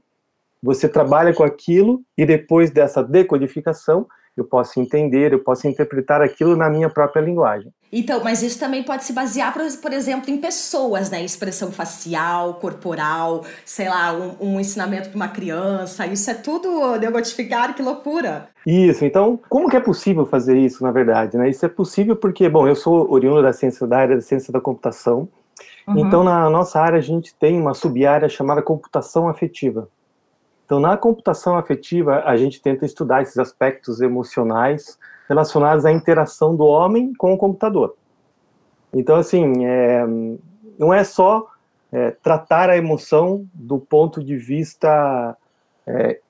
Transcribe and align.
você 0.62 0.88
trabalha 0.88 1.32
com 1.34 1.42
aquilo 1.42 2.02
e 2.16 2.24
depois 2.24 2.70
dessa 2.70 3.02
decodificação, 3.02 4.06
eu 4.36 4.44
posso 4.44 4.80
entender, 4.80 5.32
eu 5.32 5.38
posso 5.38 5.68
interpretar 5.68 6.20
aquilo 6.20 6.56
na 6.56 6.68
minha 6.68 6.90
própria 6.90 7.20
linguagem. 7.20 7.72
Então, 7.92 8.24
mas 8.24 8.42
isso 8.42 8.58
também 8.58 8.82
pode 8.82 9.04
se 9.04 9.12
basear, 9.12 9.52
por, 9.52 9.62
por 9.80 9.92
exemplo, 9.92 10.28
em 10.28 10.38
pessoas, 10.38 11.10
né? 11.10 11.24
Expressão 11.24 11.70
facial, 11.70 12.54
corporal, 12.54 13.44
sei 13.64 13.88
lá, 13.88 14.12
um, 14.12 14.54
um 14.54 14.60
ensinamento 14.60 15.10
para 15.10 15.16
uma 15.16 15.28
criança. 15.28 16.04
Isso 16.04 16.28
é 16.28 16.34
tudo 16.34 16.98
decodificado, 16.98 17.74
que 17.74 17.82
loucura! 17.82 18.48
Isso, 18.66 19.04
então, 19.04 19.38
como 19.48 19.68
que 19.68 19.76
é 19.76 19.80
possível 19.80 20.26
fazer 20.26 20.56
isso, 20.56 20.82
na 20.82 20.90
verdade? 20.90 21.36
Né? 21.36 21.48
Isso 21.50 21.64
é 21.64 21.68
possível 21.68 22.16
porque, 22.16 22.48
bom, 22.48 22.66
eu 22.66 22.74
sou 22.74 23.08
oriundo 23.12 23.42
da 23.42 23.52
ciência 23.52 23.86
da 23.86 23.98
área 23.98 24.16
da 24.16 24.22
ciência 24.22 24.52
da 24.52 24.60
computação, 24.60 25.28
uhum. 25.86 25.98
então 25.98 26.24
na 26.24 26.50
nossa 26.50 26.80
área 26.80 26.98
a 26.98 27.02
gente 27.02 27.32
tem 27.34 27.60
uma 27.60 27.74
sub-área 27.74 28.28
chamada 28.28 28.62
computação 28.62 29.28
afetiva. 29.28 29.88
Então, 30.64 30.80
na 30.80 30.96
computação 30.96 31.56
afetiva, 31.56 32.22
a 32.24 32.36
gente 32.36 32.60
tenta 32.60 32.86
estudar 32.86 33.22
esses 33.22 33.38
aspectos 33.38 34.00
emocionais 34.00 34.98
relacionados 35.28 35.84
à 35.84 35.92
interação 35.92 36.56
do 36.56 36.64
homem 36.64 37.12
com 37.14 37.32
o 37.34 37.38
computador. 37.38 37.94
Então, 38.92 39.16
assim, 39.16 39.64
é, 39.64 40.04
não 40.78 40.92
é 40.92 41.04
só 41.04 41.46
é, 41.92 42.10
tratar 42.10 42.70
a 42.70 42.76
emoção 42.76 43.46
do 43.52 43.78
ponto 43.78 44.22
de 44.22 44.36
vista 44.36 45.36
é, 45.86 46.20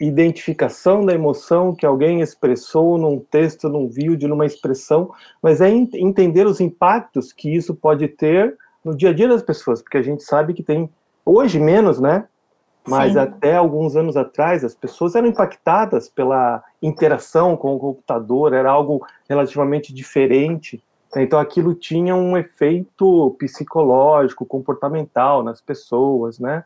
identificação 0.00 1.04
da 1.04 1.14
emoção 1.14 1.74
que 1.74 1.86
alguém 1.86 2.20
expressou 2.20 2.98
num 2.98 3.18
texto, 3.18 3.68
num 3.68 3.88
vídeo, 3.88 4.28
numa 4.28 4.46
expressão, 4.46 5.12
mas 5.42 5.60
é 5.60 5.70
entender 5.70 6.46
os 6.46 6.60
impactos 6.60 7.32
que 7.32 7.54
isso 7.54 7.74
pode 7.74 8.08
ter 8.08 8.56
no 8.84 8.94
dia 8.94 9.10
a 9.10 9.12
dia 9.12 9.28
das 9.28 9.42
pessoas, 9.42 9.80
porque 9.80 9.96
a 9.96 10.02
gente 10.02 10.22
sabe 10.22 10.52
que 10.52 10.62
tem, 10.62 10.90
hoje 11.24 11.58
menos, 11.58 12.00
né, 12.00 12.26
mas 12.86 13.12
Sim. 13.12 13.18
até 13.18 13.56
alguns 13.56 13.96
anos 13.96 14.16
atrás 14.16 14.64
as 14.64 14.74
pessoas 14.74 15.14
eram 15.14 15.28
impactadas 15.28 16.08
pela 16.08 16.62
interação 16.82 17.56
com 17.56 17.74
o 17.74 17.78
computador, 17.78 18.52
era 18.52 18.70
algo 18.70 19.04
relativamente 19.28 19.92
diferente. 19.92 20.82
Né? 21.14 21.22
Então 21.22 21.38
aquilo 21.38 21.74
tinha 21.74 22.14
um 22.14 22.36
efeito 22.36 23.34
psicológico, 23.38 24.44
comportamental 24.44 25.42
nas 25.42 25.60
pessoas, 25.60 26.38
né? 26.38 26.62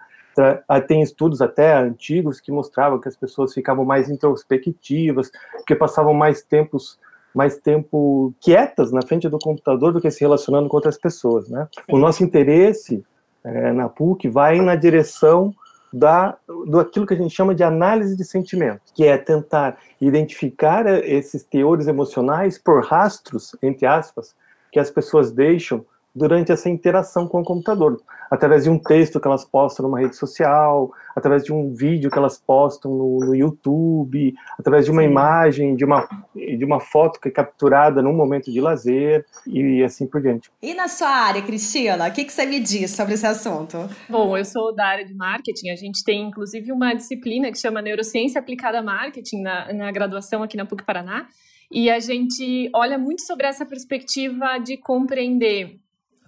Tem 0.86 1.02
estudos 1.02 1.42
até 1.42 1.76
antigos 1.76 2.40
que 2.40 2.52
mostravam 2.52 3.00
que 3.00 3.08
as 3.08 3.16
pessoas 3.16 3.52
ficavam 3.52 3.84
mais 3.84 4.08
introspectivas, 4.08 5.32
porque 5.56 5.74
passavam 5.74 6.14
mais 6.14 6.42
tempos 6.42 6.98
mais 7.34 7.58
tempo 7.58 8.32
quietas 8.40 8.90
na 8.90 9.02
frente 9.02 9.28
do 9.28 9.38
computador 9.38 9.92
do 9.92 10.00
que 10.00 10.10
se 10.10 10.20
relacionando 10.20 10.68
com 10.68 10.76
outras 10.76 10.98
pessoas, 10.98 11.48
né? 11.48 11.68
O 11.88 11.98
nosso 11.98 12.24
interesse 12.24 13.04
é, 13.44 13.72
na 13.72 13.88
PUC 13.88 14.28
vai 14.28 14.60
na 14.60 14.74
direção 14.74 15.52
da, 15.92 16.36
do 16.46 16.78
aquilo 16.78 17.06
que 17.06 17.14
a 17.14 17.16
gente 17.16 17.34
chama 17.34 17.54
de 17.54 17.62
análise 17.62 18.16
de 18.16 18.24
sentimentos, 18.24 18.92
que 18.94 19.04
é 19.04 19.16
tentar 19.16 19.78
identificar 20.00 20.86
esses 21.04 21.42
teores 21.42 21.86
emocionais 21.86 22.58
por 22.58 22.84
rastros, 22.84 23.56
entre 23.62 23.86
aspas, 23.86 24.34
que 24.70 24.78
as 24.78 24.90
pessoas 24.90 25.32
deixam 25.32 25.84
durante 26.14 26.50
essa 26.50 26.68
interação 26.68 27.28
com 27.28 27.40
o 27.40 27.44
computador, 27.44 28.00
através 28.30 28.64
de 28.64 28.70
um 28.70 28.78
texto 28.78 29.20
que 29.20 29.26
elas 29.26 29.44
postam 29.44 29.86
numa 29.86 30.00
rede 30.00 30.16
social, 30.16 30.90
através 31.14 31.44
de 31.44 31.52
um 31.52 31.72
vídeo 31.74 32.10
que 32.10 32.18
elas 32.18 32.38
postam 32.38 32.90
no, 32.90 33.18
no 33.20 33.34
YouTube, 33.34 34.34
através 34.58 34.84
de 34.84 34.90
uma 34.90 35.02
Sim. 35.02 35.08
imagem, 35.08 35.76
de 35.76 35.84
uma, 35.84 36.08
de 36.34 36.64
uma 36.64 36.80
foto 36.80 37.20
que 37.20 37.28
é 37.28 37.30
capturada 37.30 38.02
num 38.02 38.12
momento 38.12 38.50
de 38.50 38.60
lazer 38.60 39.24
e 39.46 39.82
assim 39.82 40.06
por 40.06 40.20
diante. 40.20 40.50
E 40.62 40.74
na 40.74 40.88
sua 40.88 41.08
área, 41.08 41.42
Cristina, 41.42 42.08
o 42.08 42.12
que, 42.12 42.24
que 42.24 42.32
você 42.32 42.44
me 42.44 42.60
diz 42.60 42.90
sobre 42.90 43.14
esse 43.14 43.26
assunto? 43.26 43.88
Bom, 44.08 44.36
eu 44.36 44.44
sou 44.44 44.74
da 44.74 44.86
área 44.86 45.04
de 45.04 45.14
marketing, 45.14 45.70
a 45.70 45.76
gente 45.76 46.04
tem 46.04 46.22
inclusive 46.28 46.72
uma 46.72 46.94
disciplina 46.94 47.50
que 47.50 47.58
chama 47.58 47.82
Neurociência 47.82 48.40
Aplicada 48.40 48.78
a 48.78 48.82
Marketing 48.82 49.42
na, 49.42 49.72
na 49.72 49.92
graduação 49.92 50.42
aqui 50.42 50.56
na 50.56 50.66
PUC 50.66 50.84
Paraná, 50.84 51.26
e 51.70 51.90
a 51.90 52.00
gente 52.00 52.70
olha 52.74 52.98
muito 52.98 53.22
sobre 53.22 53.46
essa 53.46 53.66
perspectiva 53.66 54.58
de 54.58 54.78
compreender 54.78 55.78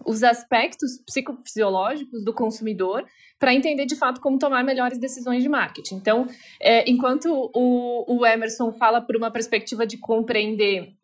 os 0.05 0.23
aspectos 0.23 0.99
psicofisiológicos 1.07 2.25
do 2.25 2.33
consumidor 2.33 3.05
para 3.39 3.55
entender 3.55 3.87
de 3.87 3.97
fato 3.97 4.21
como 4.21 4.39
tomar 4.39 4.63
melhores 4.63 4.99
decisões 4.99 5.43
de 5.43 5.49
marketing. 5.49 5.97
Então, 5.97 6.27
é, 6.61 6.89
enquanto 6.91 7.51
o, 7.55 8.17
o 8.19 8.27
Emerson 8.27 8.73
fala 8.73 9.01
por 9.01 9.17
uma 9.17 9.31
perspectiva 9.31 9.87
de 9.87 9.97
compreender 9.97 10.95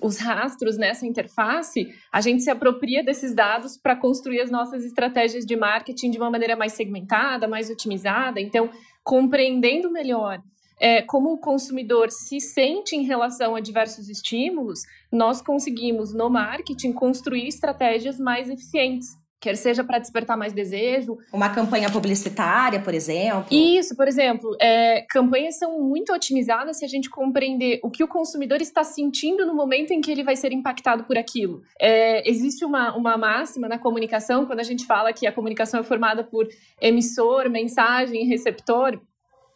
os 0.00 0.18
rastros 0.18 0.76
nessa 0.76 1.04
interface, 1.04 1.92
a 2.12 2.20
gente 2.20 2.44
se 2.44 2.50
apropria 2.50 3.02
desses 3.02 3.34
dados 3.34 3.76
para 3.76 3.96
construir 3.96 4.40
as 4.40 4.50
nossas 4.50 4.84
estratégias 4.84 5.44
de 5.44 5.56
marketing 5.56 6.12
de 6.12 6.18
uma 6.18 6.30
maneira 6.30 6.54
mais 6.54 6.74
segmentada, 6.74 7.48
mais 7.48 7.70
otimizada. 7.70 8.40
Então, 8.40 8.70
compreendendo 9.02 9.90
melhor 9.90 10.40
é, 10.80 11.02
como 11.02 11.32
o 11.32 11.38
consumidor 11.38 12.10
se 12.10 12.40
sente 12.40 12.96
em 12.96 13.02
relação 13.02 13.54
a 13.54 13.60
diversos 13.60 14.08
estímulos, 14.08 14.80
nós 15.12 15.42
conseguimos, 15.42 16.14
no 16.14 16.30
marketing, 16.30 16.92
construir 16.92 17.46
estratégias 17.46 18.18
mais 18.18 18.48
eficientes. 18.48 19.20
Quer 19.40 19.56
seja 19.56 19.82
para 19.82 19.98
despertar 19.98 20.36
mais 20.36 20.52
desejo. 20.52 21.16
Uma 21.32 21.48
campanha 21.48 21.90
publicitária, 21.90 22.78
por 22.78 22.92
exemplo. 22.92 23.46
Isso, 23.50 23.96
por 23.96 24.06
exemplo. 24.06 24.54
É, 24.60 25.06
campanhas 25.08 25.56
são 25.56 25.80
muito 25.80 26.12
otimizadas 26.12 26.78
se 26.78 26.84
a 26.84 26.88
gente 26.88 27.08
compreender 27.08 27.80
o 27.82 27.90
que 27.90 28.04
o 28.04 28.08
consumidor 28.08 28.60
está 28.60 28.84
sentindo 28.84 29.46
no 29.46 29.54
momento 29.54 29.92
em 29.92 30.02
que 30.02 30.10
ele 30.10 30.22
vai 30.22 30.36
ser 30.36 30.52
impactado 30.52 31.04
por 31.04 31.16
aquilo. 31.16 31.62
É, 31.80 32.28
existe 32.28 32.66
uma, 32.66 32.94
uma 32.94 33.16
máxima 33.16 33.66
na 33.66 33.78
comunicação, 33.78 34.44
quando 34.44 34.60
a 34.60 34.64
gente 34.64 34.84
fala 34.84 35.10
que 35.10 35.26
a 35.26 35.32
comunicação 35.32 35.80
é 35.80 35.82
formada 35.82 36.22
por 36.22 36.46
emissor, 36.78 37.48
mensagem 37.48 38.22
e 38.22 38.28
receptor. 38.28 39.00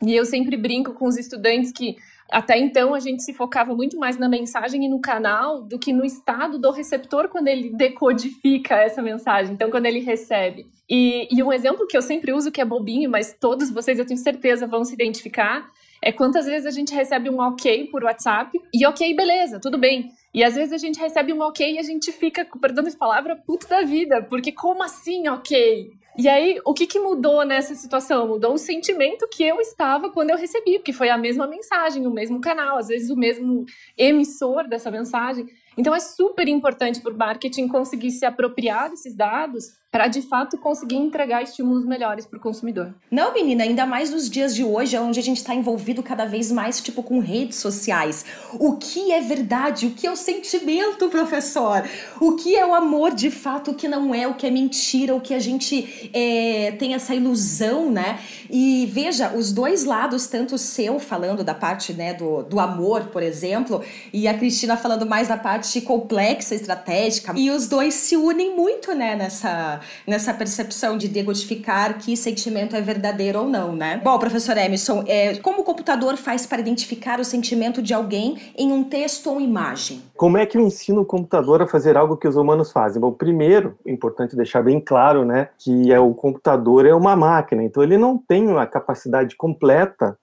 E 0.07 0.15
eu 0.15 0.25
sempre 0.25 0.57
brinco 0.57 0.93
com 0.93 1.07
os 1.07 1.17
estudantes 1.17 1.73
que 1.73 1.97
até 2.31 2.59
então 2.59 2.95
a 2.95 3.01
gente 3.01 3.23
se 3.23 3.33
focava 3.33 3.75
muito 3.75 3.99
mais 3.99 4.17
na 4.17 4.29
mensagem 4.29 4.85
e 4.85 4.89
no 4.89 5.01
canal 5.01 5.63
do 5.63 5.79
que 5.79 5.93
no 5.93 6.05
estado 6.05 6.59
do 6.59 6.71
receptor 6.71 7.29
quando 7.29 7.49
ele 7.49 7.71
decodifica 7.71 8.77
essa 8.77 9.03
mensagem, 9.03 9.55
então 9.55 9.71
quando 9.71 9.87
ele 9.87 10.01
recebe. 10.01 10.67
E, 10.89 11.29
e 11.31 11.43
um 11.43 11.53
exemplo 11.53 11.87
que 11.87 11.97
eu 11.97 12.03
sempre 12.03 12.33
uso, 12.33 12.51
que 12.51 12.61
é 12.61 12.65
bobinho, 12.65 13.11
mas 13.11 13.37
todos 13.39 13.71
vocês 13.71 13.99
eu 13.99 14.07
tenho 14.07 14.19
certeza 14.19 14.67
vão 14.67 14.85
se 14.85 14.95
identificar, 14.95 15.71
é 16.03 16.13
quantas 16.13 16.47
vezes 16.47 16.67
a 16.67 16.71
gente 16.71 16.95
recebe 16.95 17.31
um 17.31 17.41
ok 17.41 17.87
por 17.87 18.05
WhatsApp 18.05 18.59
e 18.73 18.87
ok, 18.87 19.15
beleza, 19.15 19.61
tudo 19.61 19.79
bem. 19.79 20.11
E 20.35 20.43
às 20.43 20.55
vezes 20.55 20.73
a 20.73 20.79
gente 20.79 20.99
recebe 20.99 21.33
um 21.33 21.41
ok 21.41 21.75
e 21.75 21.79
a 21.79 21.83
gente 21.83 22.11
fica, 22.11 22.47
perdão 22.61 22.87
essa 22.87 22.99
palavra, 22.99 23.37
puto 23.37 23.69
da 23.69 23.83
vida, 23.83 24.23
porque 24.23 24.51
como 24.53 24.83
assim 24.83 25.29
ok? 25.29 25.93
E 26.17 26.29
aí, 26.29 26.61
o 26.65 26.73
que, 26.73 26.87
que 26.87 27.01
mudou 27.01 27.45
nessa 27.45 27.75
situação? 27.75 28.29
Mudou 28.29 28.55
o 28.55 28.59
sentimento 28.59 29.27
que 29.29 29.43
eu 29.43 29.61
estava 29.61 30.11
quando 30.11 30.31
eu 30.31 30.37
recebi, 30.37 30.79
porque 30.79 30.93
foi 30.93 31.09
a 31.09 31.19
mesma 31.19 31.47
mensagem, 31.47 32.07
o 32.07 32.11
mesmo 32.11 32.41
canal, 32.41 32.79
às 32.79 32.87
vezes 32.87 33.11
o 33.11 33.17
mesmo 33.17 33.65
emissor 33.99 34.69
dessa 34.69 34.93
mensagem. 34.93 35.47
Então 35.77 35.93
é 35.93 35.99
super 35.99 36.47
importante 36.47 37.01
para 37.01 37.13
o 37.13 37.17
marketing 37.17 37.67
conseguir 37.67 38.13
se 38.13 38.25
apropriar 38.25 38.91
desses 38.91 39.15
dados 39.17 39.73
para 39.95 40.09
de 40.09 40.23
fato 40.23 40.59
conseguir 40.59 40.97
entregar 40.97 41.41
estímulos 41.45 41.87
melhores 41.87 42.27
para 42.27 42.37
o 42.37 42.41
consumidor. 42.41 42.93
Não, 43.09 43.33
menina, 43.33 43.63
ainda 43.63 43.87
mais 43.87 44.11
nos 44.11 44.29
dias 44.29 44.53
de 44.53 44.65
hoje, 44.65 44.99
onde 44.99 45.21
a 45.21 45.23
gente 45.23 45.37
está 45.37 45.55
envolvido 45.55 46.03
cada 46.03 46.25
vez 46.25 46.51
mais 46.51 46.81
tipo 46.81 47.01
com 47.01 47.21
redes 47.21 47.59
sociais. 47.59 48.25
O 48.55 48.73
que 48.73 49.13
é 49.13 49.21
verdade? 49.21 49.87
O 49.87 49.93
que 49.93 50.05
é 50.05 50.11
o 50.11 50.17
sentimento, 50.17 51.09
professor? 51.09 51.85
O 52.21 52.35
que 52.35 52.57
é 52.57 52.67
o 52.67 52.75
amor 52.75 53.15
de 53.15 53.31
fato? 53.31 53.71
O 53.71 53.75
que 53.75 53.87
não 53.87 54.13
é? 54.13 54.27
O 54.27 54.35
que 54.35 54.49
é 54.49 54.51
mentira? 54.51 55.15
O 55.15 55.21
que 55.21 55.33
a 55.33 55.39
gente 55.39 56.11
é, 56.13 56.73
tem 56.73 56.95
essa 56.95 57.15
ilusão, 57.15 57.89
né? 57.89 58.19
E 58.51 58.91
veja, 58.93 59.33
os 59.33 59.53
dois 59.53 59.85
lados, 59.85 60.27
tanto 60.27 60.57
o 60.57 60.59
seu 60.59 60.99
falando 60.99 61.45
da 61.45 61.55
parte 61.55 61.93
né, 61.93 62.15
do, 62.15 62.43
do 62.43 62.59
amor, 62.59 63.11
por 63.13 63.23
exemplo, 63.23 63.81
e 64.13 64.27
a 64.27 64.35
Cristina 64.35 64.77
falando 64.77 65.07
mais 65.07 65.29
da 65.29 65.37
parte 65.37 65.81
complexa, 65.81 66.57
estratégica, 66.57 67.33
e 67.37 67.49
os 67.49 67.69
dois 67.69 67.95
se 67.95 68.17
unem 68.17 68.57
muito, 68.57 68.93
né, 68.93 69.15
nessa 69.15 69.81
nessa 70.07 70.33
percepção 70.33 70.97
de 70.97 71.09
decodificar 71.09 71.99
que 71.99 72.17
sentimento 72.17 72.77
é 72.77 72.81
verdadeiro 72.81 73.41
ou 73.41 73.49
não, 73.49 73.75
né? 73.75 74.01
Bom, 74.03 74.19
professor 74.19 74.57
Emerson, 74.57 75.05
é, 75.07 75.37
como 75.37 75.61
o 75.61 75.65
computador 75.65 76.17
faz 76.17 76.47
para 76.47 76.61
identificar 76.61 77.21
o 77.21 77.25
sentimento 77.25 77.83
de 77.83 77.95
alguém 77.95 78.37
em 78.57 78.73
um 78.73 78.85
texto 78.85 79.31
ou 79.31 79.41
imagem? 79.41 80.03
Como 80.17 80.39
é 80.39 80.47
que 80.47 80.57
eu 80.57 80.63
ensino 80.63 81.03
o 81.03 81.05
computador 81.05 81.63
a 81.63 81.67
fazer 81.67 81.97
algo 81.97 82.17
que 82.17 82.29
os 82.29 82.37
humanos 82.37 82.73
fazem? 82.73 83.01
Bom, 83.01 83.13
primeiro, 83.13 83.77
é 83.87 83.93
importante 83.93 84.37
deixar 84.37 84.63
bem 84.63 84.81
claro, 84.81 85.25
né, 85.25 85.49
que 85.59 85.93
é 85.93 85.99
o 85.99 86.15
computador 86.15 86.87
é 86.87 86.95
uma 86.95 87.17
máquina, 87.17 87.63
então 87.63 87.83
ele 87.83 87.99
não 87.99 88.17
tem 88.17 88.57
a 88.57 88.67
capacidade 88.67 89.37
completa 89.37 90.17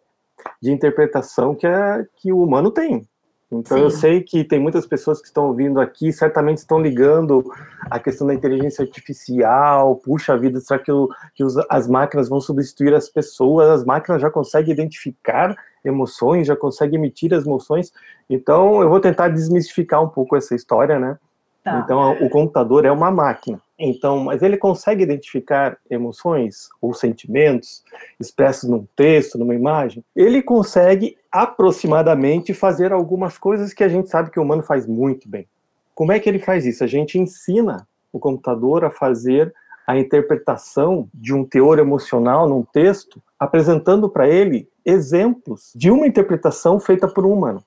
de 0.62 0.72
interpretação 0.72 1.56
que, 1.56 1.68
é, 1.68 2.06
que 2.18 2.32
o 2.32 2.42
humano 2.42 2.72
tem. 2.72 3.08
Então 3.52 3.78
Sim. 3.78 3.84
eu 3.84 3.90
sei 3.90 4.22
que 4.22 4.46
tem 4.46 4.60
muitas 4.60 4.86
pessoas 4.86 5.20
que 5.20 5.28
estão 5.28 5.48
ouvindo 5.48 5.82
aqui, 5.82 6.14
certamente 6.14 6.60
estão 6.60 6.82
ligando 6.82 7.44
a 7.90 8.00
questão 8.00 8.26
da 8.26 8.34
inteligência 8.34 8.82
artificial, 8.82 9.98
puxa 9.98 10.38
vida, 10.38 10.60
será 10.62 10.80
que, 10.80 10.92
que 11.36 11.44
os, 11.44 11.58
as 11.70 11.88
máquinas 11.88 12.30
vão 12.30 12.40
substituir 12.40 12.94
as 12.94 13.10
pessoas? 13.10 13.68
As 13.70 13.84
máquinas 13.84 14.22
já 14.22 14.32
conseguem 14.32 14.72
identificar 14.72 15.54
emoções, 15.84 16.48
já 16.48 16.56
conseguem 16.56 16.98
emitir 16.98 17.34
as 17.34 17.46
emoções. 17.46 17.92
Então 18.30 18.82
eu 18.82 18.90
vou 18.90 19.02
tentar 19.02 19.28
desmistificar 19.28 20.02
um 20.02 20.08
pouco 20.08 20.38
essa 20.38 20.56
história, 20.56 20.98
né? 20.98 21.18
Tá. 21.62 21.82
Então 21.84 22.14
o 22.22 22.30
computador 22.30 22.86
é 22.86 22.92
uma 22.92 23.12
máquina. 23.12 23.60
Então, 23.84 24.26
mas 24.26 24.44
ele 24.44 24.58
consegue 24.58 25.02
identificar 25.02 25.76
emoções 25.90 26.70
ou 26.80 26.94
sentimentos 26.94 27.84
expressos 28.20 28.70
num 28.70 28.86
texto, 28.96 29.40
numa 29.40 29.56
imagem. 29.56 30.06
Ele 30.16 30.40
consegue 30.42 31.18
aproximadamente 31.32 32.54
fazer 32.54 32.94
algumas 32.94 33.40
coisas 33.40 33.74
que 33.74 33.84
a 33.84 33.90
gente 33.90 34.08
sabe 34.08 34.30
que 34.30 34.40
o 34.40 34.44
humano 34.44 34.62
faz 34.62 34.86
muito 34.86 35.28
bem. 35.28 35.48
Como 35.96 36.12
é 36.12 36.20
que 36.20 36.30
ele 36.30 36.38
faz 36.38 36.64
isso? 36.64 36.84
A 36.84 36.88
gente 36.88 37.18
ensina 37.18 37.88
o 38.14 38.20
computador 38.20 38.86
a 38.86 38.92
fazer 38.92 39.52
a 39.88 39.98
interpretação 39.98 41.10
de 41.12 41.34
um 41.34 41.44
teor 41.44 41.80
emocional 41.80 42.48
num 42.48 42.62
texto, 42.62 43.20
apresentando 43.40 44.08
para 44.08 44.30
ele 44.30 44.70
exemplos 44.86 45.72
de 45.76 45.90
uma 45.90 46.06
interpretação 46.06 46.80
feita 46.80 47.08
por 47.08 47.26
um 47.26 47.34
humano. 47.34 47.64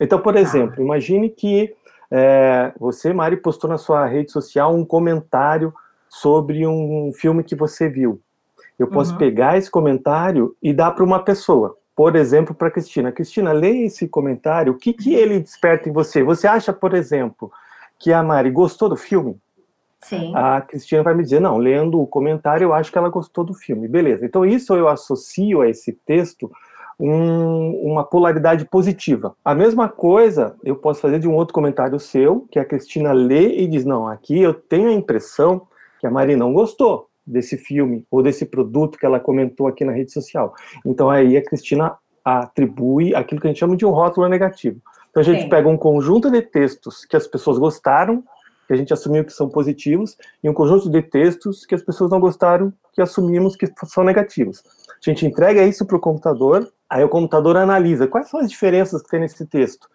Então, 0.00 0.20
por 0.20 0.34
tá. 0.34 0.40
exemplo, 0.40 0.80
imagine 0.80 1.28
que 1.28 1.74
é, 2.10 2.72
você, 2.78 3.12
Mari, 3.12 3.36
postou 3.36 3.68
na 3.68 3.78
sua 3.78 4.06
rede 4.06 4.30
social 4.32 4.74
um 4.74 4.84
comentário 4.84 5.72
sobre 6.08 6.66
um 6.66 7.12
filme 7.14 7.42
que 7.42 7.54
você 7.54 7.88
viu. 7.88 8.20
Eu 8.78 8.88
posso 8.88 9.12
uhum. 9.12 9.18
pegar 9.18 9.56
esse 9.56 9.70
comentário 9.70 10.54
e 10.62 10.72
dar 10.72 10.90
para 10.90 11.04
uma 11.04 11.18
pessoa. 11.22 11.76
Por 11.94 12.14
exemplo, 12.14 12.54
para 12.54 12.70
Cristina. 12.70 13.10
Cristina, 13.10 13.52
leia 13.52 13.86
esse 13.86 14.06
comentário. 14.06 14.72
O 14.72 14.76
que, 14.76 14.92
que 14.92 15.14
ele 15.14 15.40
desperta 15.40 15.88
em 15.88 15.92
você? 15.92 16.22
Você 16.22 16.46
acha, 16.46 16.72
por 16.72 16.92
exemplo, 16.92 17.50
que 17.98 18.12
a 18.12 18.22
Mari 18.22 18.50
gostou 18.50 18.88
do 18.88 18.96
filme? 18.96 19.38
Sim. 20.02 20.32
A 20.36 20.60
Cristina 20.60 21.02
vai 21.02 21.14
me 21.14 21.22
dizer, 21.22 21.40
não, 21.40 21.56
lendo 21.56 22.00
o 22.00 22.06
comentário, 22.06 22.66
eu 22.66 22.74
acho 22.74 22.92
que 22.92 22.98
ela 22.98 23.08
gostou 23.08 23.44
do 23.44 23.54
filme. 23.54 23.88
Beleza. 23.88 24.26
Então, 24.26 24.44
isso 24.44 24.74
eu 24.74 24.88
associo 24.88 25.62
a 25.62 25.68
esse 25.68 25.92
texto 25.92 26.50
um, 26.98 27.70
uma 27.82 28.04
polaridade 28.04 28.64
positiva. 28.64 29.34
A 29.44 29.54
mesma 29.54 29.88
coisa 29.88 30.56
eu 30.64 30.76
posso 30.76 31.00
fazer 31.00 31.18
de 31.18 31.28
um 31.28 31.34
outro 31.34 31.54
comentário 31.54 31.98
seu, 32.00 32.46
que 32.50 32.58
a 32.58 32.64
Cristina 32.64 33.12
lê 33.12 33.58
e 33.58 33.66
diz: 33.66 33.84
Não, 33.84 34.08
aqui 34.08 34.40
eu 34.40 34.54
tenho 34.54 34.88
a 34.88 34.92
impressão 34.92 35.66
que 36.00 36.06
a 36.06 36.10
Mari 36.10 36.36
não 36.36 36.52
gostou 36.52 37.08
desse 37.26 37.56
filme 37.56 38.04
ou 38.10 38.22
desse 38.22 38.46
produto 38.46 38.98
que 38.98 39.04
ela 39.04 39.18
comentou 39.18 39.66
aqui 39.66 39.84
na 39.84 39.92
rede 39.92 40.12
social. 40.12 40.54
Então 40.84 41.10
aí 41.10 41.36
a 41.36 41.42
Cristina 41.42 41.96
atribui 42.24 43.14
aquilo 43.14 43.40
que 43.40 43.46
a 43.46 43.50
gente 43.50 43.60
chama 43.60 43.76
de 43.76 43.84
um 43.84 43.90
rótulo 43.90 44.28
negativo. 44.28 44.80
Então 45.10 45.20
a 45.20 45.24
gente 45.24 45.42
Sim. 45.42 45.48
pega 45.48 45.68
um 45.68 45.76
conjunto 45.76 46.30
de 46.30 46.42
textos 46.42 47.04
que 47.04 47.16
as 47.16 47.26
pessoas 47.26 47.58
gostaram, 47.58 48.22
que 48.66 48.72
a 48.72 48.76
gente 48.76 48.92
assumiu 48.92 49.24
que 49.24 49.32
são 49.32 49.48
positivos, 49.48 50.16
e 50.42 50.50
um 50.50 50.52
conjunto 50.52 50.90
de 50.90 51.02
textos 51.02 51.64
que 51.64 51.74
as 51.74 51.82
pessoas 51.82 52.10
não 52.10 52.20
gostaram, 52.20 52.72
que 52.92 53.00
assumimos 53.00 53.56
que 53.56 53.66
são 53.86 54.02
negativos. 54.02 54.62
A 55.00 55.10
gente 55.10 55.26
entrega 55.26 55.64
isso 55.64 55.86
para 55.86 55.96
o 55.96 56.00
computador, 56.00 56.70
aí 56.88 57.04
o 57.04 57.08
computador 57.08 57.56
analisa 57.56 58.06
quais 58.06 58.28
são 58.28 58.40
as 58.40 58.50
diferenças 58.50 59.02
que 59.02 59.08
tem 59.08 59.20
nesse 59.20 59.46
texto. 59.46 59.88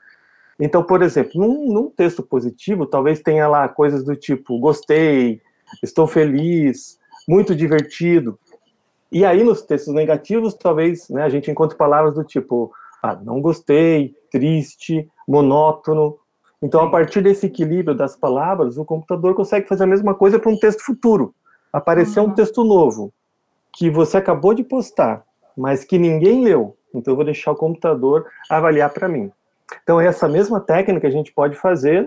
Então, 0.59 0.83
por 0.83 1.01
exemplo, 1.01 1.31
num, 1.35 1.73
num 1.73 1.89
texto 1.89 2.21
positivo, 2.21 2.85
talvez 2.85 3.19
tenha 3.21 3.47
lá 3.47 3.67
coisas 3.67 4.03
do 4.03 4.15
tipo 4.15 4.59
gostei, 4.59 5.41
estou 5.81 6.05
feliz, 6.05 6.99
muito 7.27 7.55
divertido. 7.55 8.37
E 9.11 9.25
aí, 9.25 9.43
nos 9.43 9.61
textos 9.61 9.93
negativos, 9.93 10.53
talvez 10.53 11.09
né, 11.09 11.23
a 11.23 11.29
gente 11.29 11.49
encontre 11.49 11.77
palavras 11.77 12.13
do 12.13 12.23
tipo 12.23 12.71
ah, 13.01 13.15
não 13.15 13.41
gostei, 13.41 14.13
triste, 14.29 15.09
monótono. 15.27 16.17
Então, 16.61 16.81
a 16.81 16.91
partir 16.91 17.21
desse 17.21 17.47
equilíbrio 17.47 17.97
das 17.97 18.15
palavras, 18.15 18.77
o 18.77 18.85
computador 18.85 19.33
consegue 19.33 19.67
fazer 19.67 19.83
a 19.85 19.87
mesma 19.87 20.13
coisa 20.13 20.37
para 20.37 20.51
um 20.51 20.57
texto 20.57 20.85
futuro. 20.85 21.33
Aparecer 21.73 22.19
uhum. 22.19 22.27
um 22.27 22.33
texto 22.33 22.63
novo 22.63 23.11
que 23.73 23.89
você 23.89 24.17
acabou 24.17 24.53
de 24.53 24.63
postar, 24.63 25.23
mas 25.57 25.83
que 25.83 25.97
ninguém 25.97 26.43
leu. 26.43 26.77
Então, 26.93 27.13
eu 27.13 27.15
vou 27.15 27.25
deixar 27.25 27.51
o 27.51 27.55
computador 27.55 28.25
avaliar 28.49 28.89
para 28.89 29.07
mim. 29.07 29.31
Então, 29.83 29.99
essa 29.99 30.27
mesma 30.27 30.59
técnica 30.59 31.07
a 31.07 31.11
gente 31.11 31.31
pode 31.31 31.55
fazer 31.55 32.05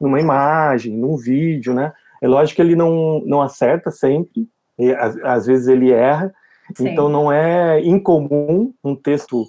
numa 0.00 0.20
imagem, 0.20 0.96
num 0.96 1.16
vídeo, 1.16 1.74
né? 1.74 1.92
É 2.20 2.26
lógico 2.28 2.56
que 2.56 2.62
ele 2.62 2.74
não, 2.74 3.22
não 3.26 3.42
acerta 3.42 3.90
sempre, 3.90 4.48
e, 4.78 4.92
às, 4.92 5.16
às, 5.18 5.46
vezes 5.46 5.68
ele 5.68 5.92
erra, 5.92 6.34
Sim. 6.74 6.88
então 6.88 7.08
não 7.08 7.30
é 7.30 7.80
incomum 7.80 8.72
um 8.82 8.94
texto 8.94 9.46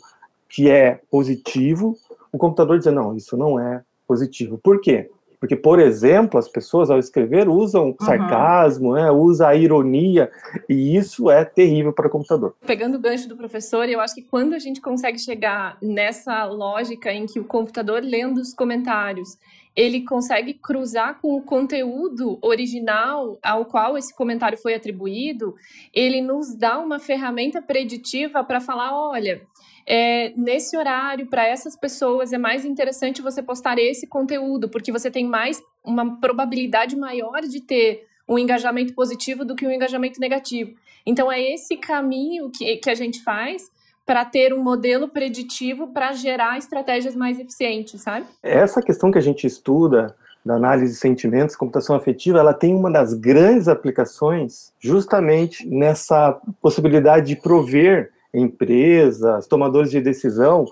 que 0.49 0.69
é 0.69 0.99
positivo, 1.09 1.95
o 2.31 2.37
computador 2.37 2.77
dizer, 2.77 2.91
não, 2.91 3.15
isso 3.15 3.37
não 3.37 3.59
é 3.59 3.81
positivo. 4.07 4.57
Por 4.57 4.81
quê? 4.81 5.09
Porque, 5.39 5.55
por 5.55 5.79
exemplo, 5.79 6.39
as 6.39 6.47
pessoas 6.47 6.89
ao 6.89 6.97
escrever 6.97 7.47
usam 7.47 7.89
uhum. 7.89 7.95
sarcasmo, 8.05 8.93
né, 8.93 9.11
usa 9.11 9.47
a 9.47 9.55
ironia, 9.55 10.31
e 10.67 10.95
isso 10.95 11.29
é 11.29 11.45
terrível 11.45 11.93
para 11.93 12.07
o 12.07 12.09
computador. 12.09 12.55
Pegando 12.65 12.95
o 12.95 12.99
gancho 12.99 13.29
do 13.29 13.37
professor, 13.37 13.87
eu 13.87 13.99
acho 13.99 14.15
que 14.15 14.23
quando 14.23 14.53
a 14.53 14.59
gente 14.59 14.81
consegue 14.81 15.19
chegar 15.19 15.77
nessa 15.81 16.45
lógica 16.45 17.13
em 17.13 17.25
que 17.25 17.39
o 17.39 17.45
computador 17.45 18.01
lendo 18.03 18.39
os 18.39 18.53
comentários 18.53 19.37
ele 19.77 20.01
consegue 20.01 20.55
cruzar 20.55 21.21
com 21.21 21.35
o 21.35 21.41
conteúdo 21.43 22.39
original 22.41 23.37
ao 23.43 23.63
qual 23.63 23.95
esse 23.95 24.13
comentário 24.13 24.57
foi 24.57 24.73
atribuído, 24.73 25.55
ele 25.93 26.19
nos 26.19 26.55
dá 26.55 26.79
uma 26.79 26.97
ferramenta 26.97 27.61
preditiva 27.61 28.43
para 28.43 28.59
falar: 28.59 28.91
olha, 28.91 29.43
é, 29.87 30.33
nesse 30.35 30.75
horário, 30.75 31.27
para 31.27 31.47
essas 31.47 31.77
pessoas, 31.77 32.33
é 32.33 32.37
mais 32.37 32.65
interessante 32.65 33.21
você 33.21 33.41
postar 33.41 33.79
esse 33.79 34.05
conteúdo, 34.05 34.67
porque 34.67 34.91
você 34.91 35.09
tem 35.09 35.25
mais 35.25 35.63
uma 35.81 36.19
probabilidade 36.19 36.97
maior 36.97 37.41
de 37.41 37.61
ter 37.61 38.05
um 38.27 38.37
engajamento 38.37 38.93
positivo 38.93 39.45
do 39.45 39.55
que 39.55 39.65
um 39.65 39.71
engajamento 39.71 40.19
negativo. 40.19 40.73
Então, 41.05 41.31
é 41.31 41.41
esse 41.41 41.77
caminho 41.77 42.51
que, 42.51 42.75
que 42.75 42.89
a 42.89 42.95
gente 42.95 43.23
faz 43.23 43.71
para 44.05 44.25
ter 44.25 44.53
um 44.53 44.61
modelo 44.61 45.07
preditivo 45.07 45.87
para 45.87 46.11
gerar 46.11 46.57
estratégias 46.57 47.15
mais 47.15 47.39
eficientes, 47.39 48.01
sabe? 48.01 48.25
Essa 48.43 48.81
questão 48.81 49.09
que 49.09 49.17
a 49.17 49.21
gente 49.21 49.47
estuda 49.47 50.15
da 50.45 50.55
análise 50.55 50.93
de 50.93 50.99
sentimentos, 50.99 51.55
computação 51.55 51.95
afetiva, 51.95 52.39
ela 52.39 52.53
tem 52.53 52.75
uma 52.75 52.91
das 52.91 53.13
grandes 53.13 53.69
aplicações 53.69 54.73
justamente 54.79 55.65
nessa 55.65 56.39
possibilidade 56.61 57.27
de 57.27 57.35
prover 57.37 58.11
empresas, 58.33 59.47
tomadores 59.47 59.91
de 59.91 60.01
decisão, 60.01 60.65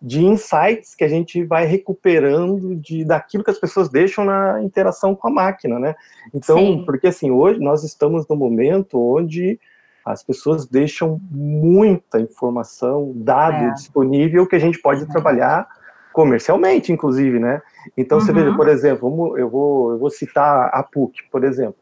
de 0.00 0.24
insights 0.24 0.94
que 0.94 1.04
a 1.04 1.08
gente 1.08 1.42
vai 1.44 1.64
recuperando 1.64 2.76
de 2.76 3.04
daquilo 3.04 3.42
que 3.42 3.50
as 3.50 3.58
pessoas 3.58 3.88
deixam 3.88 4.24
na 4.24 4.62
interação 4.62 5.14
com 5.14 5.28
a 5.28 5.30
máquina, 5.30 5.78
né? 5.78 5.94
Então, 6.34 6.58
Sim. 6.58 6.82
porque 6.84 7.06
assim, 7.06 7.30
hoje 7.30 7.58
nós 7.60 7.84
estamos 7.84 8.26
no 8.28 8.36
momento 8.36 9.00
onde 9.00 9.58
as 10.04 10.22
pessoas 10.22 10.66
deixam 10.66 11.20
muita 11.30 12.20
informação, 12.20 13.12
dado 13.14 13.66
é. 13.66 13.74
disponível 13.74 14.46
que 14.46 14.56
a 14.56 14.58
gente 14.58 14.78
pode 14.80 15.02
uhum. 15.02 15.08
trabalhar 15.08 15.68
comercialmente, 16.12 16.92
inclusive, 16.92 17.38
né? 17.38 17.60
Então, 17.96 18.18
uhum. 18.18 18.24
você 18.24 18.32
veja, 18.32 18.54
por 18.54 18.68
exemplo, 18.68 19.06
eu 19.38 19.48
vou, 19.48 19.92
eu 19.92 19.98
vou 19.98 20.10
citar 20.10 20.70
a 20.72 20.82
PUC, 20.82 21.24
por 21.30 21.44
exemplo. 21.44 21.76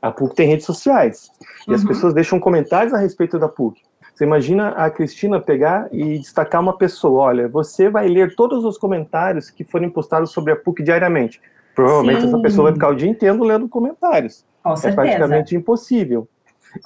A 0.00 0.10
PUC 0.10 0.34
tem 0.34 0.48
redes 0.48 0.64
sociais 0.64 1.30
e 1.68 1.74
as 1.74 1.82
uhum. 1.82 1.88
pessoas 1.88 2.14
deixam 2.14 2.40
comentários 2.40 2.94
a 2.94 2.98
respeito 2.98 3.38
da 3.38 3.48
PUC. 3.48 3.80
Você 4.16 4.24
imagina 4.24 4.70
a 4.70 4.88
Cristina 4.88 5.38
pegar 5.38 5.88
e 5.92 6.18
destacar 6.18 6.62
uma 6.62 6.78
pessoa, 6.78 7.24
olha, 7.24 7.48
você 7.48 7.90
vai 7.90 8.08
ler 8.08 8.34
todos 8.34 8.64
os 8.64 8.78
comentários 8.78 9.50
que 9.50 9.62
forem 9.62 9.90
postados 9.90 10.30
sobre 10.30 10.54
a 10.54 10.56
PUC 10.56 10.82
diariamente. 10.82 11.38
Provavelmente 11.74 12.22
Sim. 12.22 12.28
essa 12.28 12.38
pessoa 12.38 12.64
vai 12.64 12.72
ficar 12.72 12.88
o 12.88 12.94
dia 12.94 13.10
inteiro 13.10 13.44
lendo 13.44 13.68
comentários. 13.68 14.42
Com 14.62 14.72
é 14.72 14.92
praticamente 14.92 15.54
impossível. 15.54 16.26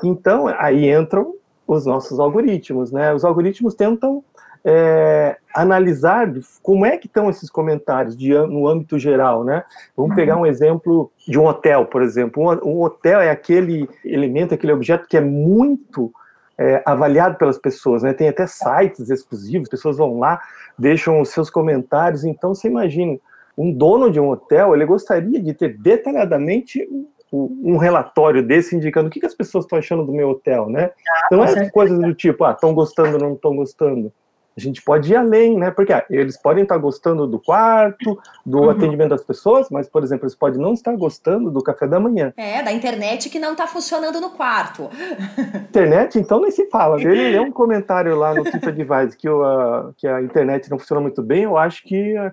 Então, 0.02 0.48
aí 0.48 0.92
entram 0.92 1.34
os 1.68 1.86
nossos 1.86 2.18
algoritmos, 2.18 2.90
né? 2.90 3.14
Os 3.14 3.24
algoritmos 3.24 3.74
tentam 3.74 4.24
é, 4.64 5.36
analisar 5.54 6.28
como 6.60 6.84
é 6.84 6.96
que 6.96 7.06
estão 7.06 7.30
esses 7.30 7.48
comentários 7.48 8.16
de, 8.16 8.34
no 8.34 8.66
âmbito 8.66 8.98
geral, 8.98 9.44
né? 9.44 9.62
Vamos 9.96 10.16
pegar 10.16 10.36
um 10.36 10.44
exemplo 10.44 11.12
de 11.28 11.38
um 11.38 11.46
hotel, 11.46 11.86
por 11.86 12.02
exemplo. 12.02 12.42
Um, 12.42 12.70
um 12.70 12.82
hotel 12.82 13.20
é 13.20 13.30
aquele 13.30 13.88
elemento, 14.04 14.52
aquele 14.52 14.72
objeto 14.72 15.06
que 15.06 15.16
é 15.16 15.20
muito 15.20 16.12
é, 16.60 16.82
avaliado 16.84 17.38
pelas 17.38 17.56
pessoas, 17.56 18.02
né? 18.02 18.12
Tem 18.12 18.28
até 18.28 18.46
sites 18.46 19.08
exclusivos, 19.08 19.66
pessoas 19.66 19.96
vão 19.96 20.18
lá, 20.18 20.38
deixam 20.78 21.18
os 21.18 21.30
seus 21.30 21.48
comentários. 21.48 22.22
Então, 22.22 22.54
você 22.54 22.68
imagina, 22.68 23.18
um 23.56 23.72
dono 23.72 24.10
de 24.10 24.20
um 24.20 24.28
hotel, 24.28 24.74
ele 24.74 24.84
gostaria 24.84 25.40
de 25.40 25.54
ter 25.54 25.78
detalhadamente 25.78 26.86
um 27.32 27.78
relatório 27.78 28.42
desse 28.42 28.76
indicando 28.76 29.08
o 29.08 29.10
que, 29.10 29.20
que 29.20 29.26
as 29.26 29.34
pessoas 29.34 29.64
estão 29.64 29.78
achando 29.78 30.04
do 30.04 30.12
meu 30.12 30.30
hotel, 30.30 30.68
né? 30.68 30.90
Ah, 31.08 31.28
não 31.30 31.44
é 31.44 31.70
coisas 31.70 31.98
do 31.98 32.12
tipo, 32.12 32.44
ah, 32.44 32.50
estão 32.50 32.74
gostando, 32.74 33.16
não 33.16 33.34
estão 33.34 33.56
gostando. 33.56 34.12
A 34.56 34.60
gente 34.60 34.82
pode 34.82 35.12
ir 35.12 35.16
além, 35.16 35.56
né? 35.56 35.70
Porque 35.70 35.92
ah, 35.92 36.04
eles 36.10 36.36
podem 36.36 36.64
estar 36.64 36.76
gostando 36.76 37.26
do 37.26 37.38
quarto, 37.38 38.18
do 38.44 38.62
uhum. 38.62 38.70
atendimento 38.70 39.10
das 39.10 39.24
pessoas, 39.24 39.68
mas, 39.70 39.88
por 39.88 40.02
exemplo, 40.02 40.24
eles 40.24 40.34
podem 40.34 40.60
não 40.60 40.72
estar 40.72 40.94
gostando 40.96 41.50
do 41.50 41.62
café 41.62 41.86
da 41.86 42.00
manhã. 42.00 42.32
É, 42.36 42.62
da 42.62 42.72
internet 42.72 43.30
que 43.30 43.38
não 43.38 43.52
está 43.52 43.66
funcionando 43.66 44.20
no 44.20 44.30
quarto. 44.30 44.90
Internet, 45.70 46.18
então, 46.18 46.40
nem 46.40 46.50
se 46.50 46.66
fala. 46.66 47.00
Ele 47.00 47.30
lê 47.30 47.40
um 47.40 47.52
comentário 47.52 48.16
lá 48.16 48.34
no 48.34 48.42
TripAdvisor 48.44 49.16
que, 49.16 49.28
o, 49.28 49.92
que 49.96 50.06
a 50.06 50.20
internet 50.20 50.70
não 50.70 50.78
funciona 50.78 51.00
muito 51.00 51.22
bem, 51.22 51.44
eu 51.44 51.56
acho 51.56 51.82
que 51.84 52.16
a 52.16 52.32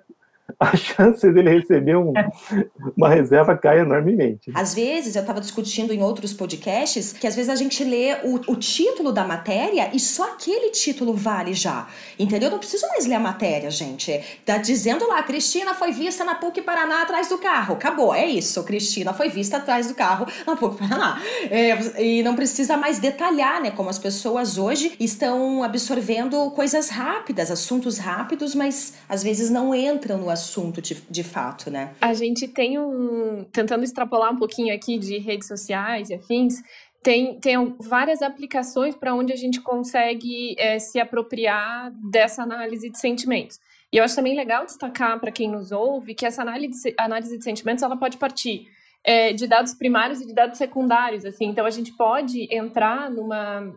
chance 0.76 1.32
dele 1.32 1.50
receber 1.50 1.98
um, 1.98 2.14
uma 2.96 3.10
reserva 3.10 3.56
cai 3.58 3.80
enormemente. 3.80 4.52
Às 4.54 4.74
vezes, 4.74 5.16
eu 5.16 5.22
estava 5.22 5.42
discutindo 5.42 5.94
em 5.94 6.02
outros 6.02 6.34
podcasts 6.34 7.14
que 7.14 7.28
às 7.28 7.36
vezes 7.36 7.50
a 7.50 7.56
gente 7.56 7.84
lê 7.84 8.16
o, 8.24 8.36
o, 8.48 8.56
título 8.56 9.12
da 9.12 9.24
matéria 9.26 9.90
e 9.94 10.00
só 10.00 10.32
aquele 10.34 10.72
título 10.72 11.14
vale 11.14 11.54
já. 11.54 11.88
Entendeu? 12.18 12.50
Não 12.50 12.60
preciso 12.60 12.88
mais 12.88 13.06
ler 13.06 13.16
a 13.16 13.20
matéria, 13.20 13.70
gente. 13.70 14.22
Tá 14.46 14.58
dizendo 14.58 15.08
lá, 15.08 15.22
Cristina 15.24 15.74
foi 15.74 15.92
vista 15.92 16.24
na 16.24 16.36
PUC 16.36 16.62
Paraná 16.62 17.04
atrás 17.04 17.30
do 17.30 17.38
carro. 17.38 17.76
Acabou, 17.76 18.14
é 18.14 18.26
isso. 18.26 18.64
Cristina 18.64 19.14
foi 19.14 19.30
vista 19.30 19.58
atrás 19.58 19.88
do 19.88 19.96
carro 19.96 20.28
na 20.46 20.56
PUC 20.56 20.78
Paraná. 20.78 21.22
É, 21.50 22.02
e 22.02 22.24
não 22.24 22.36
precisa 22.36 22.78
mais 22.78 23.00
detalhar, 23.00 23.62
né? 23.62 23.72
Como 23.72 23.90
as 23.90 24.00
pessoas 24.00 24.58
hoje 24.58 24.96
estão 25.00 25.64
absorvendo 25.64 26.50
coisas 26.52 26.90
rápidas, 26.90 27.52
assuntos 27.52 27.98
rápidos, 27.98 28.56
mas 28.56 28.94
às 29.08 29.22
vezes 29.22 29.50
não 29.50 29.76
entram 29.76 30.18
no 30.18 30.30
assunto 30.30 30.37
de, 30.82 30.96
de 31.10 31.24
fato, 31.24 31.70
né? 31.70 31.94
A 32.02 32.14
gente 32.14 32.48
tem 32.48 32.80
um. 32.80 33.44
Tentando 33.52 33.84
extrapolar 33.84 34.32
um 34.32 34.38
pouquinho 34.38 34.74
aqui 34.74 34.98
de 34.98 35.18
redes 35.18 35.48
sociais 35.48 36.10
e 36.10 36.14
afins, 36.14 36.62
tem, 37.02 37.40
tem 37.40 37.76
várias 37.80 38.22
aplicações 38.22 38.96
para 38.96 39.14
onde 39.14 39.32
a 39.32 39.36
gente 39.36 39.62
consegue 39.62 40.56
é, 40.58 40.80
se 40.80 41.00
apropriar 41.00 41.92
dessa 42.12 42.44
análise 42.44 42.90
de 42.90 43.00
sentimentos. 43.00 43.60
E 43.92 43.98
eu 43.98 44.04
acho 44.04 44.16
também 44.16 44.36
legal 44.36 44.66
destacar 44.66 45.20
para 45.20 45.32
quem 45.32 45.50
nos 45.50 45.72
ouve 45.72 46.14
que 46.14 46.26
essa 46.26 46.42
análise, 46.42 46.94
análise 46.98 47.38
de 47.38 47.44
sentimentos 47.44 47.84
ela 47.84 47.96
pode 47.96 48.18
partir 48.18 48.68
é, 49.04 49.32
de 49.32 49.48
dados 49.48 49.74
primários 49.74 50.20
e 50.20 50.28
de 50.28 50.34
dados 50.34 50.58
secundários. 50.58 51.24
Assim. 51.24 51.46
Então, 51.46 51.66
a 51.66 51.70
gente 51.70 51.94
pode 51.94 52.54
entrar 52.54 53.10
numa, 53.10 53.74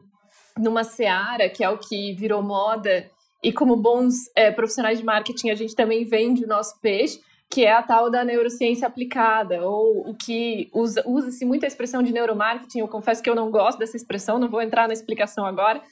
numa 0.59 0.83
seara, 0.83 1.49
que 1.49 1.63
é 1.63 1.71
o 1.71 1.79
que 1.79 2.13
virou 2.15 2.43
moda 2.43 3.09
e 3.43 3.53
como 3.53 3.77
bons 3.77 4.15
é, 4.35 4.51
profissionais 4.51 4.99
de 4.99 5.05
marketing, 5.05 5.51
a 5.51 5.55
gente 5.55 5.75
também 5.75 6.05
vende 6.05 6.45
o 6.45 6.49
nosso 6.49 6.79
peixe, 6.81 7.21
que 7.49 7.65
é 7.65 7.73
a 7.73 7.83
tal 7.83 8.11
da 8.11 8.25
neurociência 8.25 8.87
aplicada, 8.87 9.67
ou 9.67 10.09
o 10.09 10.15
que 10.15 10.71
usa-se 10.73 11.09
usa 11.09 11.47
muito 11.47 11.65
a 11.65 11.67
expressão 11.67 12.03
de 12.03 12.13
neuromarketing. 12.13 12.81
Eu 12.81 12.89
confesso 12.89 13.23
que 13.23 13.29
eu 13.29 13.35
não 13.35 13.51
gosto 13.51 13.79
dessa 13.79 13.97
expressão, 13.97 14.39
não 14.39 14.49
vou 14.49 14.63
entrar 14.63 14.87
na 14.87 14.93
explicação 14.93 15.45
agora. 15.45 15.83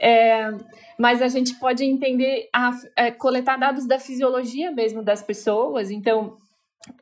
É, 0.00 0.50
mas 0.98 1.20
a 1.20 1.28
gente 1.28 1.54
pode 1.56 1.84
entender, 1.84 2.48
a, 2.52 2.70
é, 2.96 3.10
coletar 3.10 3.56
dados 3.56 3.86
da 3.86 3.98
fisiologia 3.98 4.70
mesmo 4.70 5.02
das 5.02 5.22
pessoas. 5.22 5.90
Então, 5.90 6.38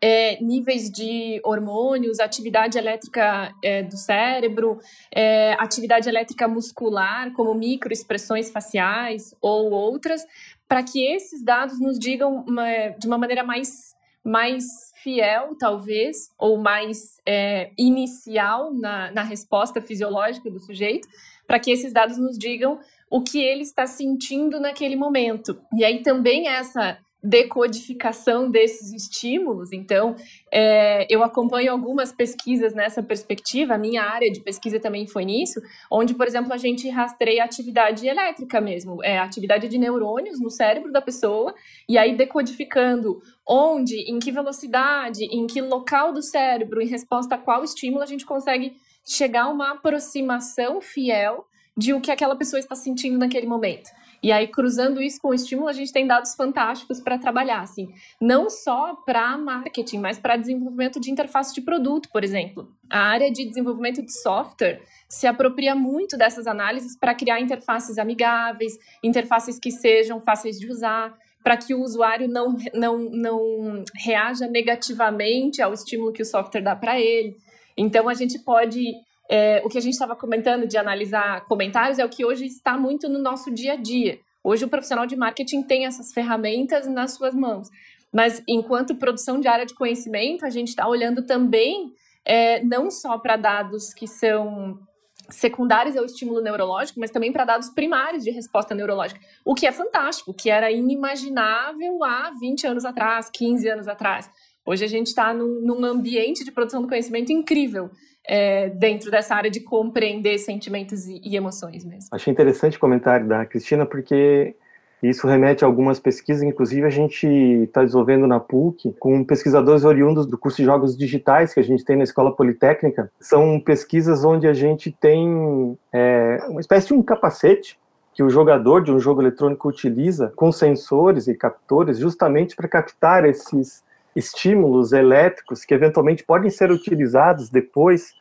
é, 0.00 0.42
níveis 0.42 0.90
de 0.90 1.40
hormônios, 1.44 2.20
atividade 2.20 2.78
elétrica 2.78 3.52
é, 3.62 3.82
do 3.82 3.96
cérebro, 3.96 4.78
é, 5.14 5.54
atividade 5.54 6.08
elétrica 6.08 6.46
muscular, 6.46 7.32
como 7.32 7.54
microexpressões 7.54 8.50
faciais 8.50 9.34
ou 9.40 9.70
outras, 9.70 10.25
para 10.68 10.82
que 10.82 11.04
esses 11.04 11.42
dados 11.42 11.80
nos 11.80 11.99
digam 11.99 12.44
uma, 12.46 12.88
de 12.90 13.06
uma 13.06 13.18
maneira 13.18 13.42
mais, 13.42 13.94
mais 14.25 14.64
fiel, 15.02 15.56
talvez, 15.58 16.30
ou 16.38 16.58
mais 16.58 17.18
é, 17.26 17.70
inicial 17.78 18.72
na, 18.72 19.10
na 19.10 19.22
resposta 19.22 19.80
fisiológica 19.80 20.50
do 20.50 20.60
sujeito, 20.60 21.08
para 21.46 21.58
que 21.58 21.70
esses 21.70 21.92
dados 21.92 22.18
nos 22.18 22.38
digam 22.38 22.78
o 23.10 23.22
que 23.22 23.42
ele 23.42 23.62
está 23.62 23.87
sentindo 23.87 24.60
naquele 24.60 24.94
momento. 24.94 25.60
E 25.76 25.84
aí 25.84 26.02
também 26.02 26.46
essa 26.46 26.99
decodificação 27.22 28.50
desses 28.50 28.92
estímulos. 28.92 29.72
Então, 29.72 30.16
é, 30.50 31.06
eu 31.10 31.22
acompanho 31.22 31.70
algumas 31.70 32.12
pesquisas 32.12 32.74
nessa 32.74 33.02
perspectiva, 33.02 33.74
a 33.74 33.78
minha 33.78 34.02
área 34.02 34.30
de 34.30 34.40
pesquisa 34.40 34.80
também 34.80 35.06
foi 35.06 35.24
nisso, 35.24 35.60
onde, 35.90 36.14
por 36.14 36.26
exemplo, 36.26 36.52
a 36.52 36.56
gente 36.56 36.88
rastreia 36.88 37.44
atividade 37.44 38.06
elétrica 38.06 38.60
mesmo, 38.60 39.02
é, 39.04 39.18
atividade 39.18 39.68
de 39.68 39.78
neurônios 39.78 40.40
no 40.40 40.50
cérebro 40.50 40.90
da 40.90 41.02
pessoa, 41.02 41.54
e 41.88 41.98
aí 41.98 42.16
decodificando 42.16 43.20
onde, 43.46 43.96
em 44.10 44.18
que 44.18 44.32
velocidade, 44.32 45.24
em 45.24 45.46
que 45.46 45.60
local 45.60 46.12
do 46.12 46.22
cérebro, 46.22 46.80
em 46.80 46.86
resposta 46.86 47.34
a 47.34 47.38
qual 47.38 47.62
estímulo, 47.64 48.02
a 48.02 48.06
gente 48.06 48.24
consegue 48.24 48.74
chegar 49.04 49.44
a 49.44 49.48
uma 49.48 49.72
aproximação 49.72 50.80
fiel 50.80 51.44
de 51.76 51.92
o 51.92 52.00
que 52.00 52.10
aquela 52.10 52.36
pessoa 52.36 52.60
está 52.60 52.74
sentindo 52.74 53.18
naquele 53.18 53.46
momento. 53.46 53.90
E 54.22 54.30
aí, 54.30 54.46
cruzando 54.48 55.00
isso 55.00 55.20
com 55.20 55.28
o 55.28 55.34
estímulo, 55.34 55.68
a 55.68 55.72
gente 55.72 55.92
tem 55.92 56.06
dados 56.06 56.34
fantásticos 56.34 57.00
para 57.00 57.18
trabalhar, 57.18 57.60
assim, 57.60 57.88
não 58.20 58.50
só 58.50 58.94
para 58.94 59.36
marketing, 59.38 59.98
mas 59.98 60.18
para 60.18 60.36
desenvolvimento 60.36 61.00
de 61.00 61.10
interface 61.10 61.54
de 61.54 61.62
produto, 61.62 62.08
por 62.12 62.22
exemplo. 62.22 62.70
A 62.90 62.98
área 62.98 63.30
de 63.30 63.46
desenvolvimento 63.46 64.02
de 64.02 64.12
software 64.12 64.82
se 65.08 65.26
apropria 65.26 65.74
muito 65.74 66.18
dessas 66.18 66.46
análises 66.46 66.96
para 66.96 67.14
criar 67.14 67.40
interfaces 67.40 67.98
amigáveis, 67.98 68.78
interfaces 69.02 69.58
que 69.58 69.70
sejam 69.70 70.20
fáceis 70.20 70.58
de 70.58 70.70
usar, 70.70 71.16
para 71.42 71.56
que 71.56 71.74
o 71.74 71.80
usuário 71.80 72.28
não, 72.28 72.56
não, 72.74 72.98
não 72.98 73.84
reaja 73.94 74.46
negativamente 74.46 75.62
ao 75.62 75.72
estímulo 75.72 76.12
que 76.12 76.22
o 76.22 76.26
software 76.26 76.60
dá 76.60 76.76
para 76.76 77.00
ele. 77.00 77.36
Então, 77.76 78.08
a 78.08 78.14
gente 78.14 78.38
pode 78.38 78.92
é, 79.30 79.62
o 79.64 79.68
que 79.68 79.78
a 79.78 79.80
gente 79.80 79.92
estava 79.92 80.16
comentando 80.16 80.66
de 80.66 80.76
analisar 80.76 81.44
comentários 81.46 82.00
é 82.00 82.04
o 82.04 82.08
que 82.08 82.25
hoje 82.25 82.46
está 82.46 82.76
muito 82.76 83.08
no 83.08 83.20
nosso 83.20 83.49
dia 83.49 83.75
a 83.75 83.76
dia. 83.76 84.18
Hoje 84.42 84.64
o 84.64 84.68
profissional 84.68 85.06
de 85.06 85.14
marketing 85.14 85.62
tem 85.62 85.87
essas 85.87 86.12
ferramentas 86.12 86.88
nas 86.88 87.14
suas 87.14 87.32
mãos. 87.32 87.68
Mas 88.12 88.42
enquanto 88.49 88.96
produção 88.96 89.38
de 89.38 89.46
área 89.46 89.64
de 89.64 89.72
conhecimento, 89.72 90.44
a 90.44 90.50
gente 90.50 90.68
está 90.68 90.88
olhando 90.88 91.25
também 91.25 91.92
é, 92.25 92.60
não 92.64 92.90
só 92.90 93.16
para 93.18 93.37
dados 93.37 93.94
que 93.94 94.08
são 94.08 94.80
secundários 95.28 95.96
ao 95.96 96.04
estímulo 96.04 96.40
neurológico, 96.40 96.99
mas 96.99 97.12
também 97.12 97.32
para 97.32 97.44
dados 97.44 97.68
primários 97.70 98.25
de 98.25 98.32
resposta 98.32 98.75
neurológica, 98.75 99.20
o 99.44 99.54
que 99.54 99.64
é 99.64 99.70
fantástico, 99.70 100.34
que 100.34 100.50
era 100.50 100.72
inimaginável 100.72 102.02
há 102.02 102.32
20 102.40 102.66
anos 102.66 102.84
atrás, 102.84 103.30
15 103.30 103.68
anos 103.68 103.87
atrás. 103.87 104.28
Hoje 104.64 104.84
a 104.84 104.88
gente 104.88 105.08
está 105.08 105.32
num, 105.32 105.60
num 105.60 105.84
ambiente 105.84 106.44
de 106.44 106.52
produção 106.52 106.82
do 106.82 106.88
conhecimento 106.88 107.32
incrível 107.32 107.90
é, 108.26 108.68
dentro 108.68 109.10
dessa 109.10 109.34
área 109.34 109.50
de 109.50 109.60
compreender 109.60 110.38
sentimentos 110.38 111.06
e, 111.06 111.20
e 111.24 111.36
emoções 111.36 111.84
mesmo. 111.84 112.08
Achei 112.12 112.32
interessante 112.32 112.76
o 112.76 112.80
comentário 112.80 113.26
da 113.26 113.44
Cristina, 113.46 113.86
porque 113.86 114.54
isso 115.02 115.26
remete 115.26 115.64
a 115.64 115.66
algumas 115.66 115.98
pesquisas, 115.98 116.42
inclusive 116.42 116.86
a 116.86 116.90
gente 116.90 117.26
está 117.26 117.82
desenvolvendo 117.82 118.26
na 118.26 118.38
PUC 118.38 118.94
com 118.98 119.24
pesquisadores 119.24 119.82
oriundos 119.82 120.26
do 120.26 120.36
curso 120.36 120.58
de 120.58 120.64
Jogos 120.64 120.96
Digitais 120.96 121.54
que 121.54 121.60
a 121.60 121.64
gente 121.64 121.84
tem 121.84 121.96
na 121.96 122.04
Escola 122.04 122.34
Politécnica. 122.36 123.10
São 123.18 123.58
pesquisas 123.58 124.24
onde 124.24 124.46
a 124.46 124.52
gente 124.52 124.92
tem 124.92 125.76
é, 125.90 126.38
uma 126.48 126.60
espécie 126.60 126.88
de 126.88 126.94
um 126.94 127.02
capacete 127.02 127.78
que 128.12 128.22
o 128.22 128.28
jogador 128.28 128.82
de 128.82 128.92
um 128.92 129.00
jogo 129.00 129.22
eletrônico 129.22 129.68
utiliza 129.68 130.32
com 130.36 130.52
sensores 130.52 131.28
e 131.28 131.34
captores 131.34 131.98
justamente 131.98 132.54
para 132.54 132.68
captar 132.68 133.24
esses 133.24 133.82
estímulos 134.14 134.92
elétricos 134.92 135.64
que 135.64 135.74
eventualmente 135.74 136.24
podem 136.24 136.50
ser 136.50 136.70
utilizados 136.70 137.48
depois 137.48 138.12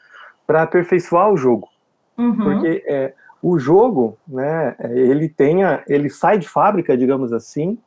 para 0.46 0.64
aperfeiçoar 0.64 1.32
o 1.32 1.38
jogo. 1.38 1.68
Uhum. 2.18 2.36
Porque 2.36 2.84
é, 2.88 3.14
o 3.42 3.58
jogo, 3.58 4.18
né, 4.28 4.76
ele 4.92 5.30
tenha, 5.30 5.84
ele 5.88 6.10
sai 6.10 6.38
de 6.38 6.48
fábrica, 6.48 6.98
digamos 6.98 7.32
assim, 7.32 7.78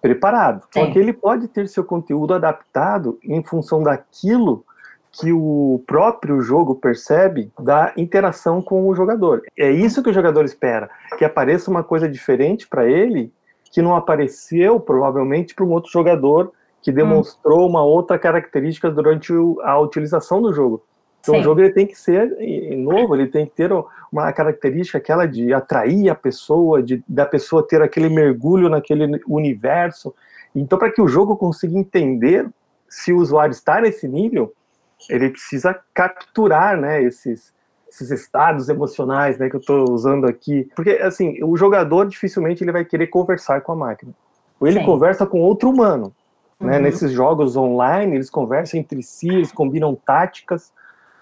preparado. 0.00 0.62
Sim. 0.72 0.80
Só 0.80 0.90
que 0.90 0.98
ele 0.98 1.12
pode 1.12 1.48
ter 1.48 1.68
seu 1.68 1.84
conteúdo 1.84 2.34
adaptado 2.34 3.18
em 3.22 3.42
função 3.42 3.82
daquilo 3.82 4.64
que 5.12 5.32
o 5.32 5.82
próprio 5.86 6.40
jogo 6.42 6.74
percebe 6.74 7.50
da 7.58 7.92
interação 7.96 8.60
com 8.60 8.86
o 8.86 8.94
jogador. 8.94 9.42
É 9.58 9.70
isso 9.70 10.02
que 10.02 10.10
o 10.10 10.12
jogador 10.12 10.44
espera, 10.44 10.90
que 11.18 11.24
apareça 11.24 11.70
uma 11.70 11.82
coisa 11.82 12.08
diferente 12.08 12.68
para 12.68 12.86
ele 12.86 13.32
que 13.72 13.80
não 13.80 13.96
apareceu 13.96 14.78
provavelmente 14.78 15.54
para 15.54 15.64
um 15.64 15.70
outro 15.70 15.90
jogador 15.90 16.52
que 16.82 16.92
demonstrou 16.92 17.62
hum. 17.62 17.70
uma 17.70 17.84
outra 17.84 18.18
característica 18.18 18.90
durante 18.90 19.32
a 19.62 19.78
utilização 19.78 20.40
do 20.40 20.52
jogo. 20.52 20.82
Então 21.20 21.34
Sim. 21.34 21.40
o 21.40 21.44
jogo 21.44 21.60
ele 21.60 21.70
tem 21.70 21.86
que 21.86 21.98
ser 21.98 22.36
novo, 22.76 23.16
ele 23.16 23.26
tem 23.26 23.46
que 23.46 23.52
ter 23.52 23.72
uma 24.12 24.32
característica 24.32 24.98
aquela 24.98 25.26
de 25.26 25.52
atrair 25.52 26.08
a 26.08 26.14
pessoa, 26.14 26.80
de 26.80 27.02
da 27.08 27.26
pessoa 27.26 27.66
ter 27.66 27.82
aquele 27.82 28.08
mergulho 28.08 28.68
naquele 28.68 29.20
universo. 29.26 30.14
Então 30.54 30.78
para 30.78 30.90
que 30.90 31.02
o 31.02 31.08
jogo 31.08 31.36
consiga 31.36 31.76
entender 31.76 32.48
se 32.88 33.12
o 33.12 33.18
usuário 33.18 33.50
está 33.50 33.80
nesse 33.80 34.06
nível, 34.06 34.52
ele 35.10 35.30
precisa 35.30 35.76
capturar, 35.92 36.80
né, 36.80 37.02
esses 37.02 37.54
esses 37.88 38.10
estados 38.10 38.68
emocionais, 38.68 39.38
né, 39.38 39.48
que 39.48 39.56
eu 39.56 39.60
estou 39.60 39.90
usando 39.90 40.26
aqui, 40.26 40.68
porque 40.76 40.90
assim 40.90 41.42
o 41.42 41.56
jogador 41.56 42.06
dificilmente 42.06 42.62
ele 42.62 42.72
vai 42.72 42.84
querer 42.84 43.06
conversar 43.06 43.62
com 43.62 43.72
a 43.72 43.76
máquina. 43.76 44.12
Ou 44.60 44.66
ele 44.68 44.80
Sim. 44.80 44.86
conversa 44.86 45.26
com 45.26 45.40
outro 45.40 45.70
humano, 45.70 46.14
né? 46.60 46.76
Uhum. 46.76 46.82
Nesses 46.82 47.12
jogos 47.12 47.56
online 47.56 48.16
eles 48.16 48.30
conversam 48.30 48.80
entre 48.80 49.02
si, 49.02 49.28
eles 49.28 49.52
combinam 49.52 49.94
táticas, 49.94 50.72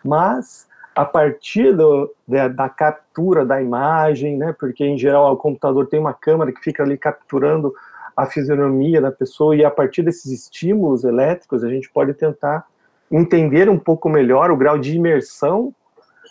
mas 0.05 0.67
a 0.95 1.05
partir 1.05 1.75
do, 1.75 2.15
da, 2.27 2.49
da, 2.49 2.69
captura 2.69 3.45
da 3.45 3.61
imagem, 3.61 4.37
né? 4.37 4.55
Porque 4.59 4.85
em 4.85 4.97
geral 4.97 5.33
o 5.33 5.37
computador 5.37 5.87
tem 5.89 5.99
uma 5.99 6.15
câmera 6.15 6.53
que 6.53 6.61
fica 6.61 6.83
ali 6.83 6.97
capturando 6.97 7.75
a 8.17 8.27
fisionomia 8.27 9.01
da 9.01 9.11
pessoa 9.11 9.57
e 9.57 9.65
a 9.65 9.71
partir 9.71 10.03
desses 10.03 10.31
estímulos 10.31 11.03
elétricos 11.03 11.65
a 11.65 11.69
gente 11.69 11.91
pode 11.91 12.15
tentar 12.15 12.65
entender 13.11 13.69
um 13.69 13.79
pouco 13.79 14.09
melhor 14.09 14.53
o 14.53 14.57
grau 14.57 14.79
de 14.79 14.95
imersão 14.95 15.75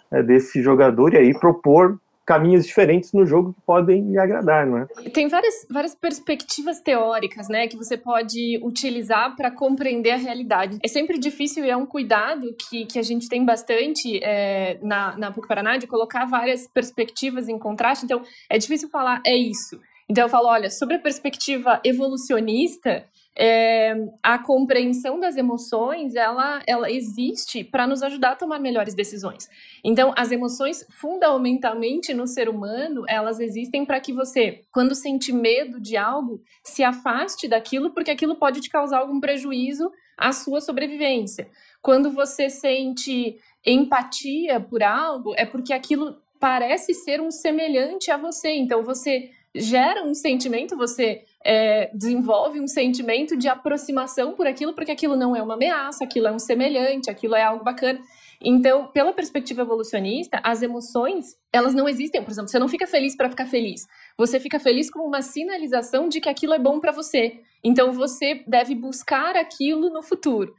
né, 0.10 0.24
desse 0.24 0.62
jogador 0.62 1.14
e 1.14 1.18
aí 1.18 1.38
propor 1.38 2.00
caminhos 2.26 2.66
diferentes 2.66 3.12
no 3.12 3.26
jogo 3.26 3.54
que 3.54 3.62
podem 3.62 4.10
lhe 4.10 4.18
agradar, 4.18 4.66
não 4.66 4.78
é? 4.78 4.86
Tem 5.10 5.28
várias, 5.28 5.54
várias 5.70 5.96
perspectivas 5.96 6.80
teóricas, 6.80 7.48
né, 7.50 7.68
que 7.68 7.76
você 7.76 7.98
pode 7.98 8.60
utilizar 8.64 9.36
para 9.36 9.52
compreender 9.52 10.12
a 10.12 10.18
realidade. 10.18 10.78
É 10.84 10.88
sempre 10.88 11.18
difícil 11.18 11.66
e 11.66 11.70
é 11.70 11.78
um 11.78 11.86
cuidado 11.86 12.56
que, 12.70 12.86
que 12.86 12.98
a 12.98 13.04
gente 13.04 13.28
tem 13.28 13.44
bastante 13.44 14.20
é, 14.24 14.78
na, 14.82 15.18
na 15.18 15.32
PUC 15.32 15.48
Paraná 15.48 15.78
de 15.78 15.88
colocar 15.88 16.26
várias 16.26 16.68
perspectivas 16.68 17.50
em 17.50 17.60
contraste, 17.60 18.06
então 18.06 18.22
é 18.50 18.58
difícil 18.58 18.90
falar 18.90 19.22
é 19.26 19.36
isso. 19.36 19.80
Então 20.14 20.26
eu 20.26 20.30
falo, 20.30 20.48
olha, 20.48 20.70
sobre 20.70 20.98
a 20.98 21.00
perspectiva 21.00 21.82
evolucionista, 21.84 23.04
é, 23.36 23.96
a 24.22 24.38
compreensão 24.38 25.20
das 25.20 25.36
emoções 25.38 26.14
ela, 26.14 26.62
ela 26.68 26.92
existe 26.92 27.64
para 27.64 27.88
nos 27.88 28.04
ajudar 28.04 28.34
a 28.34 28.36
tomar 28.36 28.60
melhores 28.60 28.94
decisões. 28.94 29.50
Então, 29.84 30.14
as 30.16 30.32
emoções, 30.32 30.86
fundamentalmente 30.92 32.14
no 32.14 32.28
ser 32.28 32.48
humano, 32.48 33.04
elas 33.10 33.40
existem 33.40 33.84
para 33.84 34.00
que 34.00 34.14
você, 34.14 34.62
quando 34.72 34.94
sente 34.94 35.34
medo 35.34 35.82
de 35.82 35.98
algo, 35.98 36.44
se 36.64 36.84
afaste 36.84 37.48
daquilo, 37.48 37.90
porque 37.90 38.12
aquilo 38.12 38.36
pode 38.36 38.62
te 38.62 38.70
causar 38.70 39.00
algum 39.00 39.20
prejuízo 39.20 39.92
à 40.16 40.32
sua 40.32 40.62
sobrevivência. 40.62 41.50
Quando 41.82 42.12
você 42.12 42.52
sente 42.52 43.40
empatia 43.66 44.60
por 44.60 44.84
algo, 44.84 45.34
é 45.36 45.44
porque 45.44 45.74
aquilo 45.74 46.22
parece 46.40 46.94
ser 46.94 47.20
um 47.20 47.32
semelhante 47.32 48.12
a 48.12 48.18
você. 48.18 48.52
Então, 48.52 48.84
você 48.84 49.32
gera 49.56 50.04
um 50.04 50.14
sentimento, 50.14 50.76
você 50.76 51.24
é, 51.44 51.92
desenvolve 51.94 52.60
um 52.60 52.68
sentimento 52.68 53.38
de 53.38 53.48
aproximação 53.48 54.34
por 54.34 54.48
aquilo, 54.48 54.74
porque 54.74 54.92
aquilo 54.92 55.16
não 55.16 55.36
é 55.36 55.42
uma 55.42 55.54
ameaça, 55.54 56.04
aquilo 56.04 56.28
é 56.28 56.32
um 56.32 56.40
semelhante, 56.40 57.10
aquilo 57.10 57.36
é 57.36 57.44
algo 57.44 57.64
bacana. 57.64 58.00
Então, 58.46 58.88
pela 58.88 59.14
perspectiva 59.14 59.62
evolucionista, 59.62 60.42
as 60.44 60.62
emoções, 60.62 61.38
elas 61.52 61.74
não 61.74 61.88
existem. 61.88 62.22
Por 62.22 62.32
exemplo, 62.32 62.50
você 62.50 62.60
não 62.60 62.68
fica 62.68 62.86
feliz 62.86 63.16
para 63.16 63.30
ficar 63.30 63.46
feliz. 63.46 63.88
Você 64.18 64.40
fica 64.40 64.60
feliz 64.60 64.90
como 64.90 65.06
uma 65.06 65.22
sinalização 65.22 66.10
de 66.10 66.20
que 66.20 66.28
aquilo 66.28 66.54
é 66.54 66.60
bom 66.60 66.80
para 66.80 66.92
você. 66.92 67.40
Então, 67.64 67.94
você 67.94 68.44
deve 68.46 68.76
buscar 68.76 69.38
aquilo 69.38 69.90
no 69.90 70.04
futuro 70.04 70.54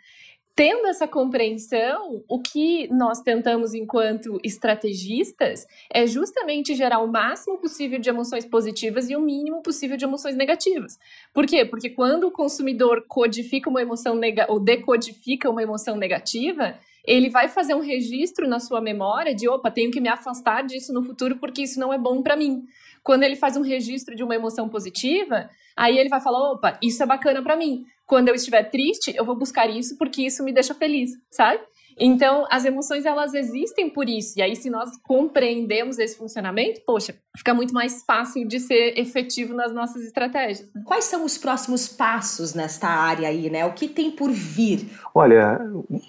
tendo 0.56 0.86
essa 0.86 1.08
compreensão, 1.08 2.22
o 2.28 2.40
que 2.40 2.86
nós 2.92 3.20
tentamos 3.20 3.74
enquanto 3.74 4.38
estrategistas 4.44 5.66
é 5.92 6.06
justamente 6.06 6.74
gerar 6.76 7.00
o 7.00 7.10
máximo 7.10 7.58
possível 7.58 7.98
de 7.98 8.08
emoções 8.08 8.44
positivas 8.44 9.10
e 9.10 9.16
o 9.16 9.20
mínimo 9.20 9.62
possível 9.62 9.96
de 9.96 10.04
emoções 10.04 10.36
negativas. 10.36 10.98
Por 11.32 11.44
quê? 11.44 11.64
Porque 11.64 11.90
quando 11.90 12.28
o 12.28 12.30
consumidor 12.30 13.04
codifica 13.08 13.68
uma 13.68 13.82
emoção 13.82 14.14
negativa 14.14 14.52
ou 14.52 14.60
decodifica 14.60 15.50
uma 15.50 15.62
emoção 15.62 15.96
negativa, 15.96 16.78
ele 17.04 17.28
vai 17.30 17.48
fazer 17.48 17.74
um 17.74 17.80
registro 17.80 18.48
na 18.48 18.60
sua 18.60 18.80
memória 18.80 19.34
de, 19.34 19.48
opa, 19.48 19.72
tenho 19.72 19.90
que 19.90 20.00
me 20.00 20.08
afastar 20.08 20.62
disso 20.62 20.92
no 20.92 21.02
futuro 21.02 21.36
porque 21.36 21.62
isso 21.62 21.80
não 21.80 21.92
é 21.92 21.98
bom 21.98 22.22
para 22.22 22.36
mim. 22.36 22.64
Quando 23.02 23.24
ele 23.24 23.36
faz 23.36 23.56
um 23.56 23.60
registro 23.60 24.14
de 24.14 24.22
uma 24.22 24.34
emoção 24.34 24.68
positiva, 24.68 25.50
aí 25.76 25.98
ele 25.98 26.08
vai 26.08 26.20
falar, 26.20 26.52
opa, 26.52 26.78
isso 26.80 27.02
é 27.02 27.06
bacana 27.06 27.42
para 27.42 27.56
mim 27.56 27.84
quando 28.06 28.28
eu 28.28 28.34
estiver 28.34 28.64
triste, 28.70 29.14
eu 29.16 29.24
vou 29.24 29.36
buscar 29.36 29.68
isso 29.68 29.96
porque 29.96 30.22
isso 30.22 30.44
me 30.44 30.52
deixa 30.52 30.74
feliz, 30.74 31.10
sabe? 31.30 31.60
Então, 31.98 32.44
as 32.50 32.64
emoções 32.64 33.04
elas 33.04 33.34
existem 33.34 33.88
por 33.88 34.08
isso. 34.08 34.38
E 34.38 34.42
aí, 34.42 34.56
se 34.56 34.68
nós 34.68 34.90
compreendemos 35.04 35.98
esse 35.98 36.16
funcionamento, 36.16 36.80
poxa, 36.84 37.14
fica 37.36 37.54
muito 37.54 37.72
mais 37.72 38.02
fácil 38.04 38.46
de 38.46 38.58
ser 38.58 38.98
efetivo 38.98 39.54
nas 39.54 39.72
nossas 39.72 40.02
estratégias. 40.02 40.68
Né? 40.74 40.82
Quais 40.84 41.04
são 41.04 41.24
os 41.24 41.38
próximos 41.38 41.86
passos 41.86 42.54
nesta 42.54 42.88
área 42.88 43.28
aí, 43.28 43.48
né? 43.48 43.64
O 43.64 43.72
que 43.72 43.88
tem 43.88 44.10
por 44.10 44.30
vir? 44.30 44.90
Olha, 45.14 45.60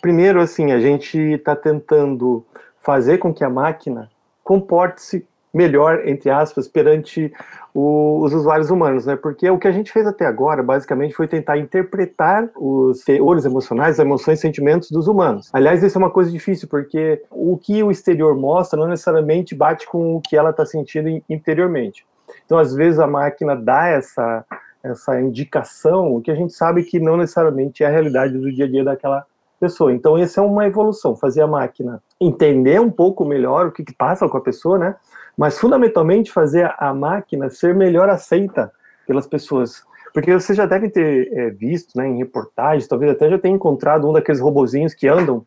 primeiro, 0.01 0.41
assim, 0.41 0.71
a 0.71 0.79
gente 0.79 1.17
está 1.17 1.55
tentando 1.55 2.45
fazer 2.81 3.17
com 3.19 3.33
que 3.33 3.43
a 3.43 3.49
máquina 3.49 4.09
comporte-se 4.43 5.27
melhor, 5.55 6.05
entre 6.05 6.29
aspas, 6.29 6.67
perante 6.67 7.31
o, 7.73 8.19
os 8.21 8.33
usuários 8.33 8.69
humanos, 8.69 9.05
né? 9.05 9.15
Porque 9.15 9.49
o 9.49 9.57
que 9.57 9.69
a 9.69 9.71
gente 9.71 9.89
fez 9.89 10.05
até 10.05 10.25
agora, 10.25 10.61
basicamente, 10.61 11.15
foi 11.15 11.29
tentar 11.29 11.57
interpretar 11.57 12.49
os 12.57 12.99
teores 13.05 13.45
emocionais, 13.45 13.97
as 13.97 14.05
emoções 14.05 14.41
sentimentos 14.41 14.91
dos 14.91 15.07
humanos. 15.07 15.49
Aliás, 15.53 15.81
isso 15.81 15.97
é 15.97 15.99
uma 15.99 16.11
coisa 16.11 16.29
difícil, 16.29 16.67
porque 16.67 17.23
o 17.31 17.57
que 17.57 17.81
o 17.81 17.89
exterior 17.89 18.35
mostra 18.35 18.77
não 18.77 18.89
necessariamente 18.89 19.55
bate 19.55 19.87
com 19.87 20.17
o 20.17 20.21
que 20.21 20.35
ela 20.35 20.49
está 20.49 20.65
sentindo 20.65 21.23
interiormente. 21.29 22.05
Então, 22.45 22.59
às 22.59 22.75
vezes, 22.75 22.99
a 22.99 23.07
máquina 23.07 23.55
dá 23.55 23.87
essa, 23.87 24.43
essa 24.83 25.21
indicação, 25.21 26.17
o 26.17 26.21
que 26.21 26.31
a 26.31 26.35
gente 26.35 26.53
sabe 26.53 26.83
que 26.83 26.99
não 26.99 27.15
necessariamente 27.15 27.81
é 27.81 27.87
a 27.87 27.91
realidade 27.91 28.37
do 28.37 28.51
dia 28.51 28.65
a 28.65 28.69
dia 28.69 28.83
daquela 28.83 29.25
pessoa. 29.57 29.93
Então, 29.93 30.17
essa 30.17 30.41
é 30.41 30.43
uma 30.43 30.67
evolução, 30.67 31.15
fazer 31.15 31.41
a 31.41 31.47
máquina 31.47 32.03
entender 32.19 32.79
um 32.81 32.91
pouco 32.91 33.23
melhor 33.23 33.67
o 33.67 33.71
que, 33.71 33.83
que 33.83 33.93
passa 33.93 34.27
com 34.27 34.37
a 34.37 34.41
pessoa, 34.41 34.77
né? 34.77 34.95
Mas 35.37 35.59
fundamentalmente 35.59 36.31
fazer 36.31 36.73
a 36.77 36.93
máquina 36.93 37.49
ser 37.49 37.75
melhor 37.75 38.09
aceita 38.09 38.71
pelas 39.07 39.27
pessoas. 39.27 39.83
Porque 40.13 40.33
você 40.33 40.53
já 40.53 40.65
deve 40.65 40.89
ter 40.89 41.29
é, 41.33 41.49
visto 41.49 41.97
né, 41.97 42.07
em 42.07 42.17
reportagens, 42.17 42.87
talvez 42.87 43.11
até 43.11 43.29
já 43.29 43.37
tenha 43.37 43.55
encontrado 43.55 44.09
um 44.09 44.13
daqueles 44.13 44.39
robozinhos 44.39 44.93
que 44.93 45.07
andam 45.07 45.45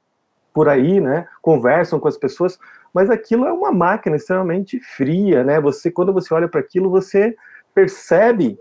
por 0.53 0.69
aí, 0.69 1.01
né, 1.01 1.27
conversam 1.41 1.99
com 1.99 2.09
as 2.09 2.19
pessoas, 2.19 2.59
mas 2.93 3.11
aquilo 3.11 3.47
é 3.47 3.53
uma 3.53 3.71
máquina 3.71 4.17
extremamente 4.17 4.81
fria, 4.81 5.45
né? 5.45 5.61
Você 5.61 5.91
quando 5.91 6.13
você 6.13 6.33
olha 6.33 6.49
para 6.49 6.61
aquilo, 6.61 6.91
você 6.91 7.37
percebe 7.75 8.59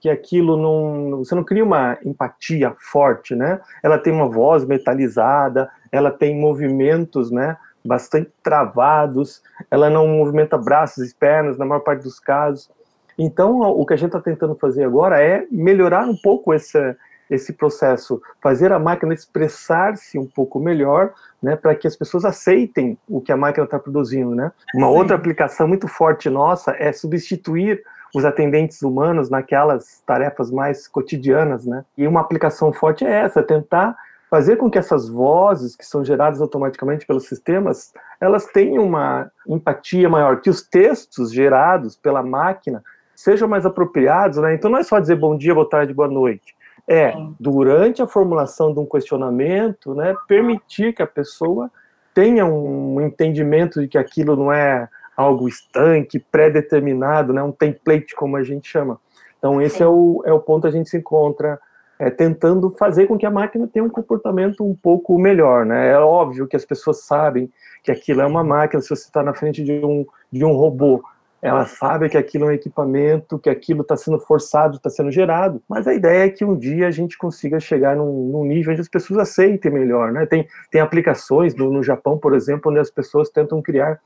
que 0.00 0.08
aquilo 0.08 0.56
não, 0.56 1.18
você 1.18 1.34
não 1.34 1.44
cria 1.44 1.64
uma 1.64 1.98
empatia 2.04 2.74
forte, 2.78 3.34
né? 3.34 3.60
Ela 3.82 3.98
tem 3.98 4.12
uma 4.12 4.28
voz 4.28 4.64
metalizada, 4.64 5.70
ela 5.92 6.10
tem 6.10 6.38
movimentos, 6.38 7.30
né? 7.30 7.56
Bastante 7.84 8.30
travados, 8.42 9.42
ela 9.70 9.88
não 9.88 10.06
movimenta 10.06 10.58
braços 10.58 11.10
e 11.10 11.14
pernas 11.14 11.58
na 11.58 11.64
maior 11.64 11.80
parte 11.80 12.02
dos 12.02 12.18
casos. 12.18 12.70
Então, 13.18 13.60
o 13.60 13.84
que 13.84 13.94
a 13.94 13.96
gente 13.96 14.08
está 14.08 14.20
tentando 14.20 14.54
fazer 14.54 14.84
agora 14.84 15.22
é 15.22 15.46
melhorar 15.50 16.06
um 16.06 16.16
pouco 16.16 16.54
esse, 16.54 16.96
esse 17.30 17.52
processo, 17.52 18.20
fazer 18.42 18.72
a 18.72 18.78
máquina 18.78 19.14
expressar-se 19.14 20.18
um 20.18 20.26
pouco 20.26 20.58
melhor, 20.58 21.12
né, 21.42 21.54
para 21.54 21.74
que 21.74 21.86
as 21.86 21.94
pessoas 21.94 22.24
aceitem 22.24 22.98
o 23.08 23.20
que 23.20 23.30
a 23.30 23.36
máquina 23.36 23.64
está 23.64 23.78
produzindo, 23.78 24.34
né. 24.34 24.50
Uma 24.74 24.88
Sim. 24.88 24.94
outra 24.94 25.16
aplicação 25.16 25.68
muito 25.68 25.86
forte 25.86 26.28
nossa 26.30 26.74
é 26.78 26.92
substituir 26.92 27.82
os 28.14 28.24
atendentes 28.24 28.82
humanos 28.82 29.30
naquelas 29.30 30.02
tarefas 30.04 30.50
mais 30.50 30.88
cotidianas, 30.88 31.66
né. 31.66 31.84
E 31.96 32.06
uma 32.06 32.20
aplicação 32.20 32.72
forte 32.72 33.04
é 33.04 33.10
essa, 33.10 33.42
tentar 33.42 33.96
fazer 34.30 34.56
com 34.56 34.70
que 34.70 34.78
essas 34.78 35.08
vozes 35.08 35.74
que 35.74 35.84
são 35.84 36.04
geradas 36.04 36.40
automaticamente 36.40 37.04
pelos 37.04 37.26
sistemas, 37.26 37.92
elas 38.20 38.46
tenham 38.46 38.84
uma 38.84 39.30
empatia 39.46 40.08
maior, 40.08 40.40
que 40.40 40.48
os 40.48 40.62
textos 40.62 41.32
gerados 41.32 41.96
pela 41.96 42.22
máquina 42.22 42.82
sejam 43.16 43.48
mais 43.48 43.66
apropriados, 43.66 44.38
né? 44.38 44.54
Então 44.54 44.70
não 44.70 44.78
é 44.78 44.84
só 44.84 45.00
dizer 45.00 45.16
bom 45.16 45.36
dia, 45.36 45.52
boa 45.52 45.68
tarde, 45.68 45.92
boa 45.92 46.08
noite. 46.08 46.54
É, 46.88 47.12
durante 47.38 48.00
a 48.00 48.06
formulação 48.06 48.72
de 48.72 48.80
um 48.80 48.86
questionamento, 48.86 49.94
né, 49.94 50.14
permitir 50.26 50.92
que 50.94 51.02
a 51.02 51.06
pessoa 51.06 51.70
tenha 52.14 52.44
um 52.44 53.00
entendimento 53.00 53.80
de 53.80 53.88
que 53.88 53.98
aquilo 53.98 54.34
não 54.34 54.52
é 54.52 54.88
algo 55.16 55.46
estanque, 55.46 56.18
pré-determinado, 56.18 57.32
né, 57.32 57.42
um 57.42 57.52
template, 57.52 58.14
como 58.16 58.36
a 58.36 58.42
gente 58.42 58.68
chama. 58.68 58.98
Então, 59.38 59.60
esse 59.60 59.82
é 59.82 59.86
o, 59.86 60.22
é 60.24 60.32
o 60.32 60.40
ponto 60.40 60.62
que 60.62 60.68
a 60.68 60.72
gente 60.72 60.88
se 60.88 60.96
encontra 60.96 61.60
é, 62.00 62.08
tentando 62.08 62.70
fazer 62.70 63.06
com 63.06 63.18
que 63.18 63.26
a 63.26 63.30
máquina 63.30 63.68
tenha 63.68 63.84
um 63.84 63.90
comportamento 63.90 64.64
um 64.64 64.74
pouco 64.74 65.18
melhor. 65.18 65.66
Né? 65.66 65.90
É 65.90 65.98
óbvio 65.98 66.46
que 66.46 66.56
as 66.56 66.64
pessoas 66.64 67.02
sabem 67.04 67.52
que 67.84 67.92
aquilo 67.92 68.22
é 68.22 68.26
uma 68.26 68.42
máquina, 68.42 68.80
se 68.80 68.88
você 68.88 69.04
está 69.04 69.22
na 69.22 69.34
frente 69.34 69.62
de 69.62 69.84
um, 69.84 70.06
de 70.32 70.42
um 70.42 70.52
robô, 70.52 71.04
ela 71.42 71.66
sabe 71.66 72.08
que 72.08 72.16
aquilo 72.16 72.46
é 72.46 72.48
um 72.48 72.52
equipamento, 72.52 73.38
que 73.38 73.50
aquilo 73.50 73.82
está 73.82 73.96
sendo 73.96 74.18
forçado, 74.18 74.76
está 74.76 74.88
sendo 74.88 75.10
gerado, 75.10 75.62
mas 75.68 75.86
a 75.86 75.92
ideia 75.92 76.24
é 76.24 76.30
que 76.30 76.44
um 76.44 76.56
dia 76.56 76.86
a 76.86 76.90
gente 76.90 77.18
consiga 77.18 77.60
chegar 77.60 77.96
num, 77.96 78.28
num 78.30 78.44
nível 78.44 78.72
onde 78.72 78.80
as 78.80 78.88
pessoas 78.88 79.20
aceitem 79.20 79.70
melhor, 79.70 80.12
né? 80.12 80.26
Tem, 80.26 80.46
tem 80.70 80.80
aplicações 80.80 81.54
no, 81.54 81.70
no 81.70 81.82
Japão, 81.82 82.18
por 82.18 82.34
exemplo, 82.34 82.70
onde 82.70 82.80
as 82.80 82.90
pessoas 82.90 83.30
tentam 83.30 83.62
criar 83.62 83.98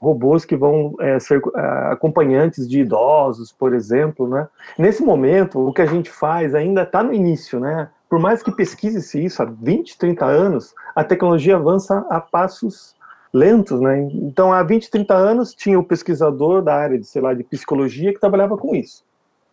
robôs 0.00 0.44
que 0.44 0.56
vão 0.56 0.94
é, 1.00 1.18
ser 1.18 1.40
é, 1.54 1.60
acompanhantes 1.92 2.68
de 2.68 2.80
idosos, 2.80 3.52
por 3.52 3.74
exemplo, 3.74 4.28
né? 4.28 4.48
Nesse 4.78 5.02
momento, 5.02 5.58
o 5.60 5.72
que 5.72 5.82
a 5.82 5.86
gente 5.86 6.10
faz 6.10 6.54
ainda 6.54 6.82
está 6.82 7.02
no 7.02 7.12
início, 7.12 7.58
né? 7.58 7.88
Por 8.08 8.18
mais 8.18 8.42
que 8.42 8.52
pesquise-se 8.52 9.24
isso 9.24 9.42
há 9.42 9.44
20, 9.44 9.98
30 9.98 10.24
anos, 10.24 10.74
a 10.94 11.02
tecnologia 11.02 11.56
avança 11.56 12.06
a 12.08 12.20
passos 12.20 12.94
lentos, 13.32 13.80
né? 13.80 14.08
Então, 14.12 14.52
há 14.52 14.62
20, 14.62 14.90
30 14.90 15.14
anos, 15.14 15.54
tinha 15.54 15.78
o 15.78 15.84
pesquisador 15.84 16.62
da 16.62 16.74
área 16.74 16.98
de, 16.98 17.06
sei 17.06 17.20
lá, 17.20 17.34
de 17.34 17.44
psicologia 17.44 18.12
que 18.12 18.20
trabalhava 18.20 18.56
com 18.56 18.74
isso. 18.74 19.04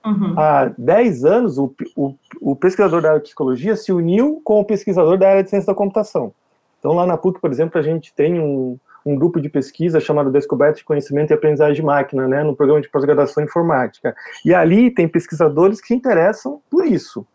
Uhum. 0.05 0.37
Há 0.37 0.71
10 0.77 1.25
anos, 1.25 1.57
o, 1.57 1.73
o, 1.95 2.13
o, 2.41 2.55
pesquisador 2.55 3.01
da 3.01 3.09
área 3.09 3.19
de 3.19 3.25
psicologia 3.25 3.75
se 3.75 3.91
uniu 3.91 4.41
com 4.43 4.59
o 4.59 4.65
pesquisador 4.65 5.17
da 5.17 5.29
área 5.29 5.43
de 5.43 5.49
ciência 5.49 5.67
da 5.67 5.75
computação. 5.75 6.33
Então, 6.79 6.93
lá 6.93 7.05
na 7.05 7.17
PUC, 7.17 7.39
por 7.39 7.49
exemplo, 7.49 7.79
a 7.79 7.81
gente 7.81 8.13
tem 8.13 8.39
um, 8.39 8.77
um 9.05 9.15
grupo 9.15 9.41
de 9.41 9.49
pesquisa 9.49 9.99
chamado 9.99 10.31
Descoberta 10.31 10.77
de 10.77 10.83
Conhecimento 10.83 11.31
e 11.31 11.33
Aprendizagem 11.33 11.75
de 11.75 11.83
Máquina, 11.83 12.27
né, 12.27 12.43
no 12.43 12.55
programa 12.55 12.81
de 12.81 12.89
pós-graduação 12.89 13.43
em 13.43 13.45
informática. 13.45 14.15
E 14.45 14.53
ali 14.53 14.91
tem 14.91 15.07
pesquisadores 15.07 15.81
que 15.81 15.87
se 15.87 15.93
interessam 15.93 16.61
por 16.69 16.85
isso, 16.85 17.25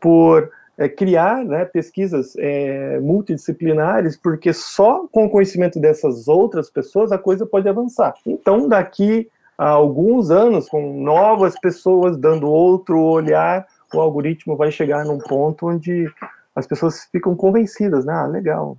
por 0.00 0.50
é, 0.76 0.88
criar 0.88 1.44
né, 1.44 1.64
pesquisas 1.64 2.34
é, 2.36 2.98
multidisciplinares, 3.00 4.16
porque 4.16 4.52
só 4.52 5.06
com 5.10 5.26
o 5.26 5.30
conhecimento 5.30 5.80
dessas 5.80 6.26
outras 6.26 6.68
pessoas 6.68 7.12
a 7.12 7.18
coisa 7.18 7.46
pode 7.46 7.68
avançar. 7.68 8.14
Então, 8.26 8.68
daqui 8.68 9.28
a 9.56 9.68
alguns 9.68 10.30
anos, 10.30 10.68
com 10.68 11.00
novas 11.00 11.58
pessoas 11.60 12.16
dando 12.16 12.50
outro 12.50 13.00
olhar, 13.00 13.66
o 13.94 14.00
algoritmo 14.00 14.56
vai 14.56 14.72
chegar 14.72 15.04
num 15.04 15.18
ponto 15.18 15.68
onde 15.68 16.10
as 16.54 16.66
pessoas 16.66 17.04
ficam 17.10 17.34
convencidas, 17.34 18.04
né? 18.04 18.12
Ah, 18.12 18.26
legal, 18.26 18.76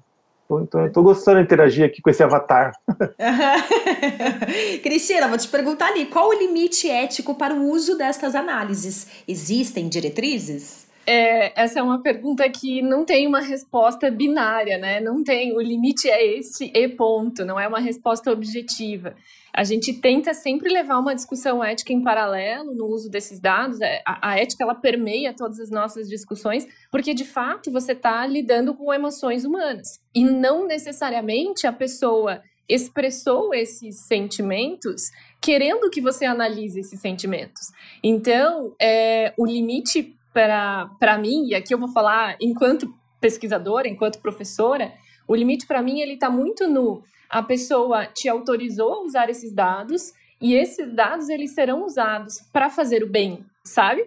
então, 0.61 0.85
eu 0.85 0.91
tô 0.91 1.01
gostando 1.01 1.37
de 1.37 1.43
interagir 1.43 1.85
aqui 1.85 2.01
com 2.01 2.09
esse 2.09 2.21
avatar. 2.21 2.71
Cristina, 4.83 5.27
vou 5.27 5.37
te 5.37 5.47
perguntar 5.47 5.87
ali, 5.87 6.05
qual 6.05 6.29
o 6.29 6.33
limite 6.33 6.89
ético 6.89 7.33
para 7.33 7.53
o 7.53 7.69
uso 7.71 7.97
destas 7.97 8.35
análises? 8.35 9.07
Existem 9.27 9.89
diretrizes? 9.89 10.84
É, 11.07 11.61
essa 11.61 11.79
é 11.79 11.83
uma 11.83 12.01
pergunta 12.01 12.49
que 12.49 12.81
não 12.81 13.05
tem 13.05 13.27
uma 13.27 13.39
resposta 13.39 14.09
binária, 14.09 14.77
né? 14.77 14.99
Não 14.99 15.23
tem, 15.23 15.55
o 15.55 15.61
limite 15.61 16.09
é 16.09 16.37
este 16.37 16.71
e 16.73 16.87
ponto, 16.87 17.45
não 17.45 17.59
é 17.59 17.67
uma 17.67 17.79
resposta 17.79 18.31
objetiva. 18.31 19.15
A 19.53 19.63
gente 19.63 19.93
tenta 19.93 20.33
sempre 20.33 20.71
levar 20.71 20.97
uma 20.99 21.13
discussão 21.13 21.63
ética 21.63 21.93
em 21.93 22.03
paralelo 22.03 22.73
no 22.73 22.87
uso 22.87 23.09
desses 23.09 23.39
dados. 23.39 23.79
É, 23.81 24.01
a, 24.05 24.31
a 24.31 24.39
ética 24.39 24.63
ela 24.63 24.75
permeia 24.75 25.33
todas 25.33 25.59
as 25.59 25.69
nossas 25.69 26.09
discussões, 26.09 26.67
porque 26.91 27.13
de 27.13 27.23
fato 27.23 27.71
você 27.71 27.91
está 27.91 28.25
lidando 28.25 28.73
com 28.73 28.93
emoções 28.93 29.45
humanas 29.45 29.99
e 30.13 30.23
não 30.23 30.65
necessariamente 30.65 31.67
a 31.67 31.71
pessoa 31.71 32.41
expressou 32.67 33.53
esses 33.53 34.07
sentimentos 34.07 35.11
querendo 35.39 35.89
que 35.91 36.01
você 36.01 36.25
analise 36.25 36.79
esses 36.79 36.99
sentimentos. 36.99 37.71
Então, 38.03 38.75
é, 38.81 39.33
o 39.37 39.45
limite 39.45 40.15
para 40.35 41.17
mim, 41.17 41.47
e 41.47 41.55
aqui 41.55 41.73
eu 41.73 41.79
vou 41.79 41.87
falar 41.87 42.35
enquanto 42.41 42.93
pesquisadora, 43.21 43.87
enquanto 43.87 44.19
professora, 44.19 44.93
o 45.25 45.33
limite 45.33 45.65
para 45.65 45.81
mim 45.81 46.01
ele 46.01 46.15
está 46.15 46.29
muito 46.29 46.67
no 46.67 47.01
a 47.29 47.41
pessoa 47.41 48.05
te 48.05 48.29
autorizou 48.29 48.93
a 48.93 49.01
usar 49.01 49.29
esses 49.29 49.51
dados 49.51 50.13
e 50.39 50.53
esses 50.53 50.93
dados 50.93 51.29
eles 51.29 51.53
serão 51.53 51.83
usados 51.85 52.39
para 52.53 52.69
fazer 52.69 53.03
o 53.03 53.09
bem, 53.09 53.43
sabe? 53.63 54.05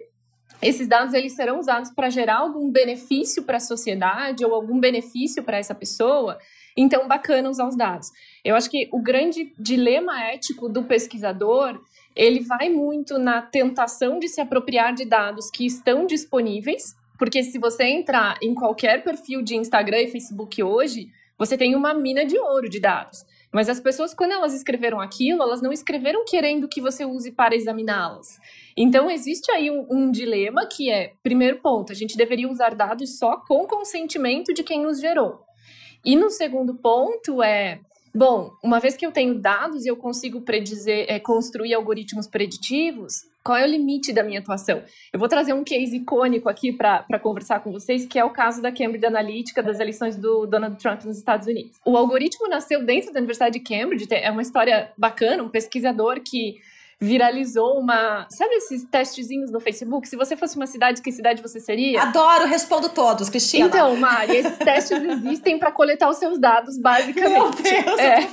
Esses 0.61 0.87
dados 0.87 1.13
eles 1.13 1.35
serão 1.35 1.59
usados 1.59 1.91
para 1.91 2.09
gerar 2.09 2.37
algum 2.37 2.71
benefício 2.71 3.43
para 3.43 3.57
a 3.57 3.61
sociedade 3.61 4.45
ou 4.45 4.53
algum 4.53 4.79
benefício 4.79 5.43
para 5.43 5.57
essa 5.57 5.75
pessoa. 5.75 6.37
Então, 6.75 7.07
bacana 7.07 7.49
usar 7.49 7.67
os 7.67 7.75
dados. 7.75 8.09
Eu 8.43 8.55
acho 8.55 8.69
que 8.69 8.89
o 8.91 9.01
grande 9.01 9.53
dilema 9.57 10.21
ético 10.23 10.69
do 10.69 10.83
pesquisador 10.83 11.79
ele 12.15 12.41
vai 12.41 12.69
muito 12.69 13.17
na 13.17 13.41
tentação 13.41 14.19
de 14.19 14.27
se 14.27 14.41
apropriar 14.41 14.93
de 14.93 15.05
dados 15.05 15.49
que 15.49 15.65
estão 15.65 16.05
disponíveis, 16.05 16.95
porque 17.17 17.43
se 17.43 17.57
você 17.59 17.83
entrar 17.83 18.37
em 18.41 18.53
qualquer 18.53 19.03
perfil 19.03 19.41
de 19.41 19.55
Instagram 19.55 19.99
e 20.01 20.11
Facebook 20.11 20.61
hoje, 20.63 21.09
você 21.37 21.57
tem 21.57 21.75
uma 21.75 21.93
mina 21.93 22.25
de 22.25 22.37
ouro 22.37 22.69
de 22.69 22.79
dados. 22.79 23.25
Mas 23.51 23.67
as 23.67 23.79
pessoas, 23.79 24.13
quando 24.13 24.31
elas 24.31 24.53
escreveram 24.53 24.99
aquilo, 24.99 25.41
elas 25.41 25.61
não 25.61 25.71
escreveram 25.71 26.23
querendo 26.23 26.67
que 26.67 26.81
você 26.81 27.03
use 27.03 27.31
para 27.31 27.55
examiná-las. 27.55 28.39
Então, 28.77 29.09
existe 29.09 29.51
aí 29.51 29.71
um, 29.71 29.87
um, 29.89 30.11
dilema 30.11 30.67
que 30.67 30.91
é, 30.91 31.13
primeiro 31.23 31.59
ponto, 31.59 31.91
a 31.91 31.95
gente 31.95 32.15
deveria 32.15 32.49
usar 32.49 32.75
dados 32.75 33.17
só 33.17 33.37
com 33.37 33.65
consentimento 33.65 34.53
de 34.53 34.63
quem 34.63 34.85
os 34.85 34.99
gerou. 34.99 35.41
E 36.05 36.15
no 36.15 36.29
segundo 36.29 36.75
ponto 36.75 37.41
é, 37.41 37.79
Bom, 38.13 38.51
uma 38.63 38.79
vez 38.79 38.95
que 38.95 39.05
eu 39.05 39.11
tenho 39.11 39.39
dados 39.39 39.85
e 39.85 39.87
eu 39.87 39.95
consigo 39.95 40.41
predizer, 40.41 41.05
é, 41.07 41.19
construir 41.19 41.73
algoritmos 41.73 42.27
preditivos, 42.27 43.29
qual 43.43 43.57
é 43.57 43.63
o 43.63 43.67
limite 43.67 44.11
da 44.11 44.23
minha 44.23 44.39
atuação? 44.39 44.83
Eu 45.11 45.19
vou 45.19 45.27
trazer 45.27 45.53
um 45.53 45.63
case 45.63 45.95
icônico 45.95 46.49
aqui 46.49 46.71
para 46.71 47.19
conversar 47.19 47.61
com 47.61 47.71
vocês, 47.71 48.05
que 48.05 48.19
é 48.19 48.23
o 48.23 48.29
caso 48.29 48.61
da 48.61 48.71
Cambridge 48.71 49.05
Analytica 49.05 49.63
das 49.63 49.79
eleições 49.79 50.15
do 50.15 50.45
Donald 50.45 50.77
Trump 50.77 51.03
nos 51.03 51.17
Estados 51.17 51.47
Unidos. 51.47 51.79
O 51.85 51.95
algoritmo 51.95 52.47
nasceu 52.47 52.85
dentro 52.85 53.13
da 53.13 53.19
Universidade 53.19 53.57
de 53.57 53.65
Cambridge, 53.65 54.07
é 54.11 54.29
uma 54.29 54.41
história 54.41 54.91
bacana, 54.97 55.41
um 55.41 55.49
pesquisador 55.49 56.19
que 56.21 56.59
viralizou 57.01 57.79
uma. 57.79 58.27
Sabe 58.29 58.55
esses 58.55 58.83
testezinhos 58.83 59.51
no 59.51 59.59
Facebook? 59.59 60.07
Se 60.07 60.15
você 60.15 60.35
fosse 60.35 60.57
uma 60.57 60.67
cidade, 60.67 61.01
que 61.01 61.11
cidade 61.11 61.41
você 61.41 61.59
seria? 61.59 62.01
Adoro, 62.01 62.45
respondo 62.45 62.89
todos, 62.89 63.29
Cristina. 63.29 63.67
Então, 63.67 63.95
Mari, 63.95 64.35
esses 64.35 64.57
testes 64.57 65.01
existem 65.01 65.57
para 65.57 65.71
coletar 65.71 66.09
os 66.09 66.17
seus 66.17 66.37
dados, 66.37 66.77
basicamente. 66.77 67.29
Meu 67.31 67.51
Deus! 67.51 67.99
É. 67.99 68.27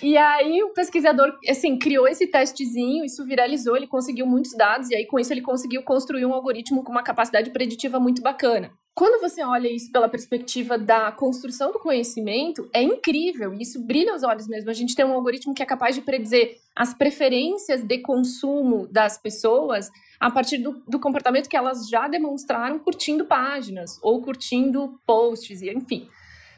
E 0.00 0.16
aí 0.16 0.62
o 0.62 0.70
pesquisador, 0.70 1.32
assim, 1.48 1.76
criou 1.76 2.06
esse 2.06 2.26
testezinho, 2.28 3.04
isso 3.04 3.24
viralizou, 3.24 3.76
ele 3.76 3.88
conseguiu 3.88 4.26
muitos 4.26 4.54
dados, 4.56 4.90
e 4.90 4.94
aí 4.94 5.04
com 5.04 5.18
isso 5.18 5.32
ele 5.32 5.42
conseguiu 5.42 5.82
construir 5.82 6.24
um 6.24 6.32
algoritmo 6.32 6.84
com 6.84 6.92
uma 6.92 7.02
capacidade 7.02 7.50
preditiva 7.50 7.98
muito 7.98 8.22
bacana. 8.22 8.70
Quando 8.98 9.20
você 9.20 9.44
olha 9.44 9.68
isso 9.68 9.92
pela 9.92 10.08
perspectiva 10.08 10.76
da 10.76 11.12
construção 11.12 11.70
do 11.70 11.78
conhecimento, 11.78 12.68
é 12.72 12.82
incrível, 12.82 13.54
isso 13.54 13.80
brilha 13.80 14.12
os 14.12 14.24
olhos 14.24 14.48
mesmo. 14.48 14.68
A 14.70 14.74
gente 14.74 14.96
tem 14.96 15.04
um 15.04 15.12
algoritmo 15.12 15.54
que 15.54 15.62
é 15.62 15.66
capaz 15.66 15.94
de 15.94 16.00
predizer 16.00 16.56
as 16.74 16.92
preferências 16.92 17.84
de 17.84 17.98
consumo 17.98 18.88
das 18.88 19.16
pessoas 19.16 19.88
a 20.18 20.32
partir 20.32 20.58
do, 20.58 20.82
do 20.88 20.98
comportamento 20.98 21.48
que 21.48 21.56
elas 21.56 21.88
já 21.88 22.08
demonstraram 22.08 22.80
curtindo 22.80 23.24
páginas 23.24 24.00
ou 24.02 24.20
curtindo 24.20 25.00
posts, 25.06 25.62
e 25.62 25.70
enfim. 25.70 26.08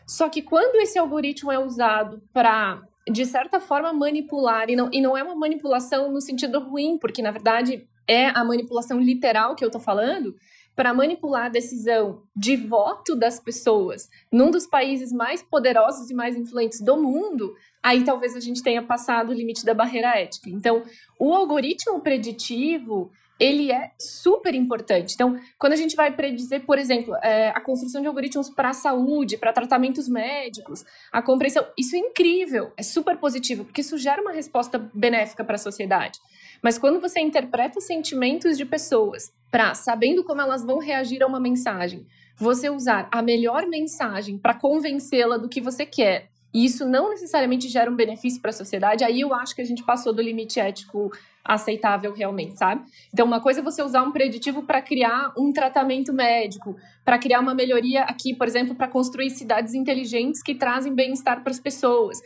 Só 0.06 0.30
que 0.30 0.40
quando 0.40 0.76
esse 0.76 0.98
algoritmo 0.98 1.52
é 1.52 1.58
usado 1.58 2.22
para, 2.32 2.80
de 3.06 3.26
certa 3.26 3.60
forma, 3.60 3.92
manipular, 3.92 4.70
e 4.70 4.76
não, 4.76 4.88
e 4.90 5.02
não 5.02 5.14
é 5.14 5.22
uma 5.22 5.36
manipulação 5.36 6.10
no 6.10 6.22
sentido 6.22 6.58
ruim, 6.58 6.96
porque 6.96 7.20
na 7.20 7.32
verdade 7.32 7.86
é 8.08 8.28
a 8.28 8.42
manipulação 8.42 8.98
literal 8.98 9.54
que 9.54 9.62
eu 9.62 9.68
estou 9.68 9.80
falando, 9.80 10.34
para 10.74 10.94
manipular 10.94 11.46
a 11.46 11.48
decisão 11.48 12.22
de 12.34 12.56
voto 12.56 13.14
das 13.14 13.38
pessoas 13.38 14.08
num 14.32 14.50
dos 14.50 14.66
países 14.66 15.12
mais 15.12 15.42
poderosos 15.42 16.10
e 16.10 16.14
mais 16.14 16.36
influentes 16.36 16.80
do 16.80 16.96
mundo, 16.96 17.54
aí 17.82 18.04
talvez 18.04 18.36
a 18.36 18.40
gente 18.40 18.62
tenha 18.62 18.82
passado 18.82 19.30
o 19.30 19.34
limite 19.34 19.64
da 19.64 19.74
barreira 19.74 20.18
ética. 20.18 20.48
Então, 20.48 20.82
o 21.18 21.34
algoritmo 21.34 22.00
preditivo 22.00 23.10
ele 23.40 23.72
é 23.72 23.90
super 23.98 24.54
importante. 24.54 25.14
Então, 25.14 25.40
quando 25.58 25.72
a 25.72 25.76
gente 25.76 25.96
vai 25.96 26.14
predizer, 26.14 26.60
por 26.66 26.78
exemplo, 26.78 27.16
é, 27.22 27.48
a 27.48 27.60
construção 27.60 28.02
de 28.02 28.06
algoritmos 28.06 28.50
para 28.50 28.68
a 28.68 28.74
saúde, 28.74 29.38
para 29.38 29.50
tratamentos 29.50 30.06
médicos, 30.08 30.84
a 31.10 31.22
compreensão, 31.22 31.66
isso 31.76 31.96
é 31.96 31.98
incrível, 31.98 32.70
é 32.76 32.82
super 32.82 33.16
positivo, 33.16 33.64
porque 33.64 33.80
isso 33.80 33.96
gera 33.96 34.20
uma 34.20 34.30
resposta 34.30 34.78
benéfica 34.92 35.42
para 35.42 35.54
a 35.54 35.58
sociedade. 35.58 36.18
Mas 36.62 36.78
quando 36.78 37.00
você 37.00 37.20
interpreta 37.20 37.80
sentimentos 37.80 38.56
de 38.56 38.64
pessoas 38.64 39.32
para, 39.50 39.74
sabendo 39.74 40.22
como 40.22 40.40
elas 40.40 40.64
vão 40.64 40.78
reagir 40.78 41.22
a 41.22 41.26
uma 41.26 41.40
mensagem, 41.40 42.06
você 42.36 42.70
usar 42.70 43.08
a 43.10 43.22
melhor 43.22 43.66
mensagem 43.66 44.38
para 44.38 44.54
convencê-la 44.54 45.36
do 45.36 45.48
que 45.48 45.60
você 45.60 45.84
quer, 45.84 46.28
e 46.52 46.64
isso 46.64 46.86
não 46.86 47.10
necessariamente 47.10 47.68
gera 47.68 47.90
um 47.90 47.96
benefício 47.96 48.40
para 48.40 48.50
a 48.50 48.54
sociedade, 48.54 49.04
aí 49.04 49.20
eu 49.20 49.32
acho 49.34 49.54
que 49.54 49.62
a 49.62 49.64
gente 49.64 49.84
passou 49.84 50.12
do 50.12 50.20
limite 50.20 50.58
ético 50.58 51.12
aceitável 51.44 52.12
realmente, 52.12 52.58
sabe? 52.58 52.84
Então, 53.12 53.26
uma 53.26 53.40
coisa 53.40 53.60
é 53.60 53.62
você 53.62 53.82
usar 53.82 54.02
um 54.02 54.12
preditivo 54.12 54.62
para 54.62 54.82
criar 54.82 55.32
um 55.38 55.52
tratamento 55.52 56.12
médico, 56.12 56.76
para 57.04 57.18
criar 57.18 57.40
uma 57.40 57.54
melhoria 57.54 58.02
aqui, 58.02 58.34
por 58.34 58.46
exemplo, 58.46 58.74
para 58.74 58.88
construir 58.88 59.30
cidades 59.30 59.74
inteligentes 59.74 60.42
que 60.42 60.54
trazem 60.54 60.94
bem-estar 60.94 61.42
para 61.42 61.50
as 61.50 61.60
pessoas. 61.60 62.18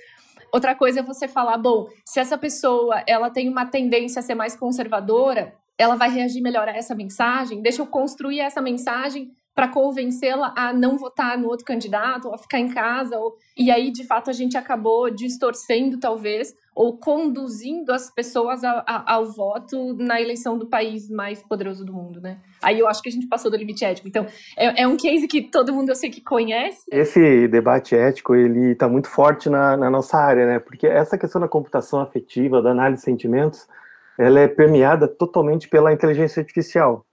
Outra 0.53 0.75
coisa 0.75 1.01
é 1.01 1.03
você 1.03 1.29
falar, 1.29 1.59
bom, 1.59 1.89
se 2.07 2.21
essa 2.21 2.39
pessoa 2.39 3.03
ela 3.07 3.31
tem 3.31 3.49
uma 3.49 3.67
tendência 3.67 4.21
a 4.21 4.23
ser 4.23 4.35
mais 4.35 4.57
conservadora, 4.57 5.55
ela 5.77 5.97
vai 5.97 6.11
reagir 6.11 6.41
melhor 6.41 6.69
a 6.69 6.77
essa 6.77 6.95
mensagem. 6.95 7.63
Deixa 7.63 7.83
eu 7.83 7.87
construir 7.87 8.41
essa 8.41 8.61
mensagem 8.61 9.33
para 9.55 9.69
convencê-la 9.69 10.53
a 10.57 10.73
não 10.73 10.99
votar 10.99 11.39
no 11.39 11.49
outro 11.49 11.65
candidato, 11.65 12.27
ou 12.27 12.35
a 12.35 12.39
ficar 12.39 12.59
em 12.59 12.69
casa. 12.69 13.17
Ou... 13.17 13.37
E 13.57 13.71
aí, 13.71 13.91
de 13.93 14.05
fato, 14.05 14.29
a 14.29 14.33
gente 14.33 14.57
acabou 14.57 15.09
distorcendo, 15.11 15.99
talvez, 15.99 16.55
ou 16.75 16.99
conduzindo 16.99 17.93
as 17.93 18.11
pessoas 18.11 18.65
a, 18.65 18.83
a, 18.85 19.15
ao 19.15 19.27
voto 19.27 19.95
na 19.95 20.21
eleição 20.21 20.59
do 20.59 20.67
país 20.67 21.09
mais 21.09 21.41
poderoso 21.41 21.85
do 21.85 21.93
mundo, 21.93 22.21
né? 22.21 22.39
Aí 22.61 22.81
eu 22.81 22.89
acho 22.89 23.01
que 23.01 23.09
a 23.09 23.13
gente 23.13 23.29
passou 23.29 23.49
do 23.49 23.57
limite 23.57 23.85
ético. 23.85 24.09
Então, 24.09 24.27
é, 24.57 24.83
é 24.83 24.89
um 24.89 24.97
case 24.97 25.29
que 25.29 25.43
todo 25.43 25.73
mundo 25.73 25.91
eu 25.91 25.95
sei 25.95 26.11
que 26.11 26.21
conhece. 26.21 26.83
Esse 26.91 27.47
debate 27.47 27.95
ético, 27.95 28.35
ele 28.35 28.73
está 28.73 28.89
muito 28.89 29.09
forte 29.09 29.49
na, 29.49 29.77
na 29.77 29.89
nossa 29.89 30.17
área, 30.19 30.47
né? 30.47 30.59
Porque 30.59 30.87
essa 30.87 31.17
questão 31.17 31.41
da 31.41 31.47
computação 31.47 32.01
afetiva, 32.01 32.61
da 32.61 32.73
análise 32.73 33.03
de 33.03 33.05
sentimentos, 33.05 33.69
ela 34.19 34.41
é 34.41 34.49
permeada 34.49 35.07
totalmente 35.07 35.69
pela 35.69 35.93
inteligência 35.93 36.41
artificial 36.41 37.07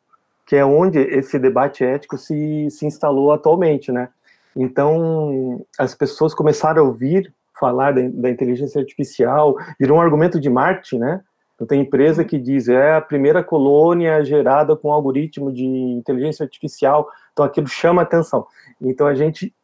que 0.51 0.57
é 0.57 0.65
onde 0.65 0.99
esse 0.99 1.39
debate 1.39 1.81
ético 1.81 2.17
se, 2.17 2.69
se 2.69 2.85
instalou 2.85 3.31
atualmente, 3.31 3.89
né? 3.89 4.09
Então, 4.53 5.65
as 5.79 5.95
pessoas 5.95 6.33
começaram 6.33 6.81
a 6.81 6.85
ouvir 6.85 7.33
falar 7.57 7.93
da, 7.93 8.01
da 8.09 8.29
inteligência 8.29 8.81
artificial, 8.81 9.55
virou 9.79 9.97
um 9.97 10.01
argumento 10.01 10.41
de 10.41 10.49
marketing, 10.49 10.97
né? 10.97 11.21
Então, 11.55 11.65
tem 11.65 11.79
empresa 11.79 12.25
que 12.25 12.37
diz, 12.37 12.67
é 12.67 12.95
a 12.95 12.99
primeira 12.99 13.41
colônia 13.41 14.25
gerada 14.25 14.75
com 14.75 14.91
algoritmo 14.91 15.53
de 15.53 15.63
inteligência 15.63 16.43
artificial, 16.43 17.07
então 17.31 17.45
aquilo 17.45 17.67
chama 17.67 18.01
atenção. 18.01 18.45
Então, 18.81 19.07
a 19.07 19.15
gente 19.15 19.55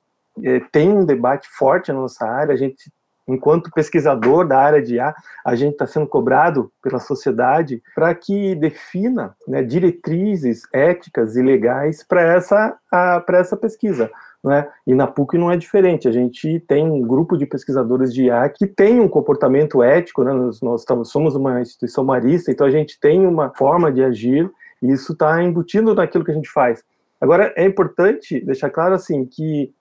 é, 0.42 0.62
tem 0.72 0.90
um 0.90 1.04
debate 1.04 1.50
forte 1.50 1.92
na 1.92 2.00
nossa 2.00 2.26
área, 2.26 2.54
a 2.54 2.58
gente 2.58 2.90
enquanto 3.28 3.72
pesquisador 3.72 4.48
da 4.48 4.58
área 4.58 4.82
de 4.82 4.96
IA, 4.96 5.14
a 5.46 5.56
gente 5.56 5.74
está 5.74 5.86
sendo 5.86 6.08
cobrado 6.08 6.72
pela 6.82 7.00
sociedade 7.00 7.82
para 7.94 8.14
que 8.16 8.56
defina 8.56 9.36
né, 9.48 9.62
diretrizes 9.62 10.62
éticas 10.74 11.36
e 11.36 11.42
legais 11.42 12.04
para 12.04 12.22
essa, 12.22 12.78
para 12.90 13.38
essa 13.38 13.58
pesquisa. 13.58 14.10
Né? 14.44 14.68
E 14.86 14.94
na 14.94 15.08
PUC 15.08 15.38
não 15.38 15.52
é 15.52 15.58
diferente, 15.58 16.08
a 16.08 16.12
gente 16.12 16.60
tem 16.68 16.88
um 16.88 17.02
grupo 17.02 17.36
de 17.36 17.46
pesquisadores 17.46 18.14
de 18.14 18.26
IA 18.26 18.48
que 18.48 18.66
tem 18.66 19.00
um 19.00 19.10
comportamento 19.10 19.84
ético, 19.84 20.24
né? 20.24 20.32
nós, 20.32 20.62
nós 20.62 20.82
estamos, 20.82 21.12
somos 21.12 21.36
uma 21.36 21.60
instituição 21.60 22.06
marista, 22.06 22.52
então 22.52 22.66
a 22.66 22.72
gente 22.72 23.00
tem 23.00 23.26
uma 23.26 23.50
forma 23.56 23.92
de 23.92 24.04
agir 24.04 24.50
e 24.82 24.92
isso 24.92 25.14
está 25.14 25.44
embutido 25.44 25.94
naquilo 25.94 26.24
que 26.24 26.32
a 26.32 26.36
gente 26.36 26.50
faz. 26.50 26.84
Agora, 27.20 27.52
é 27.58 27.66
importante 27.66 28.40
deixar 28.46 28.70
claro 28.70 28.94
assim 28.94 29.26
que 29.26 29.74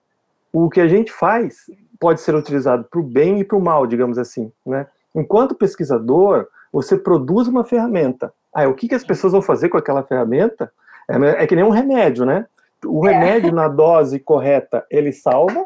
o 0.51 0.69
que 0.69 0.81
a 0.81 0.87
gente 0.87 1.11
faz 1.11 1.65
pode 1.99 2.21
ser 2.21 2.35
utilizado 2.35 2.85
para 2.89 2.99
o 2.99 3.03
bem 3.03 3.39
e 3.39 3.43
para 3.43 3.57
o 3.57 3.61
mal, 3.61 3.87
digamos 3.87 4.17
assim, 4.17 4.51
né? 4.65 4.87
Enquanto 5.15 5.55
pesquisador, 5.55 6.47
você 6.71 6.97
produz 6.97 7.47
uma 7.47 7.63
ferramenta. 7.63 8.31
Ah, 8.53 8.67
o 8.67 8.73
que, 8.73 8.87
que 8.87 8.95
as 8.95 9.03
pessoas 9.03 9.33
vão 9.33 9.41
fazer 9.41 9.69
com 9.69 9.77
aquela 9.77 10.03
ferramenta? 10.03 10.71
É, 11.09 11.43
é 11.43 11.47
que 11.47 11.55
nem 11.55 11.63
um 11.63 11.69
remédio, 11.69 12.25
né? 12.25 12.45
O 12.85 13.07
é. 13.07 13.13
remédio, 13.13 13.49
é. 13.49 13.53
na 13.53 13.67
dose 13.67 14.19
correta, 14.19 14.85
ele 14.91 15.11
salva, 15.11 15.65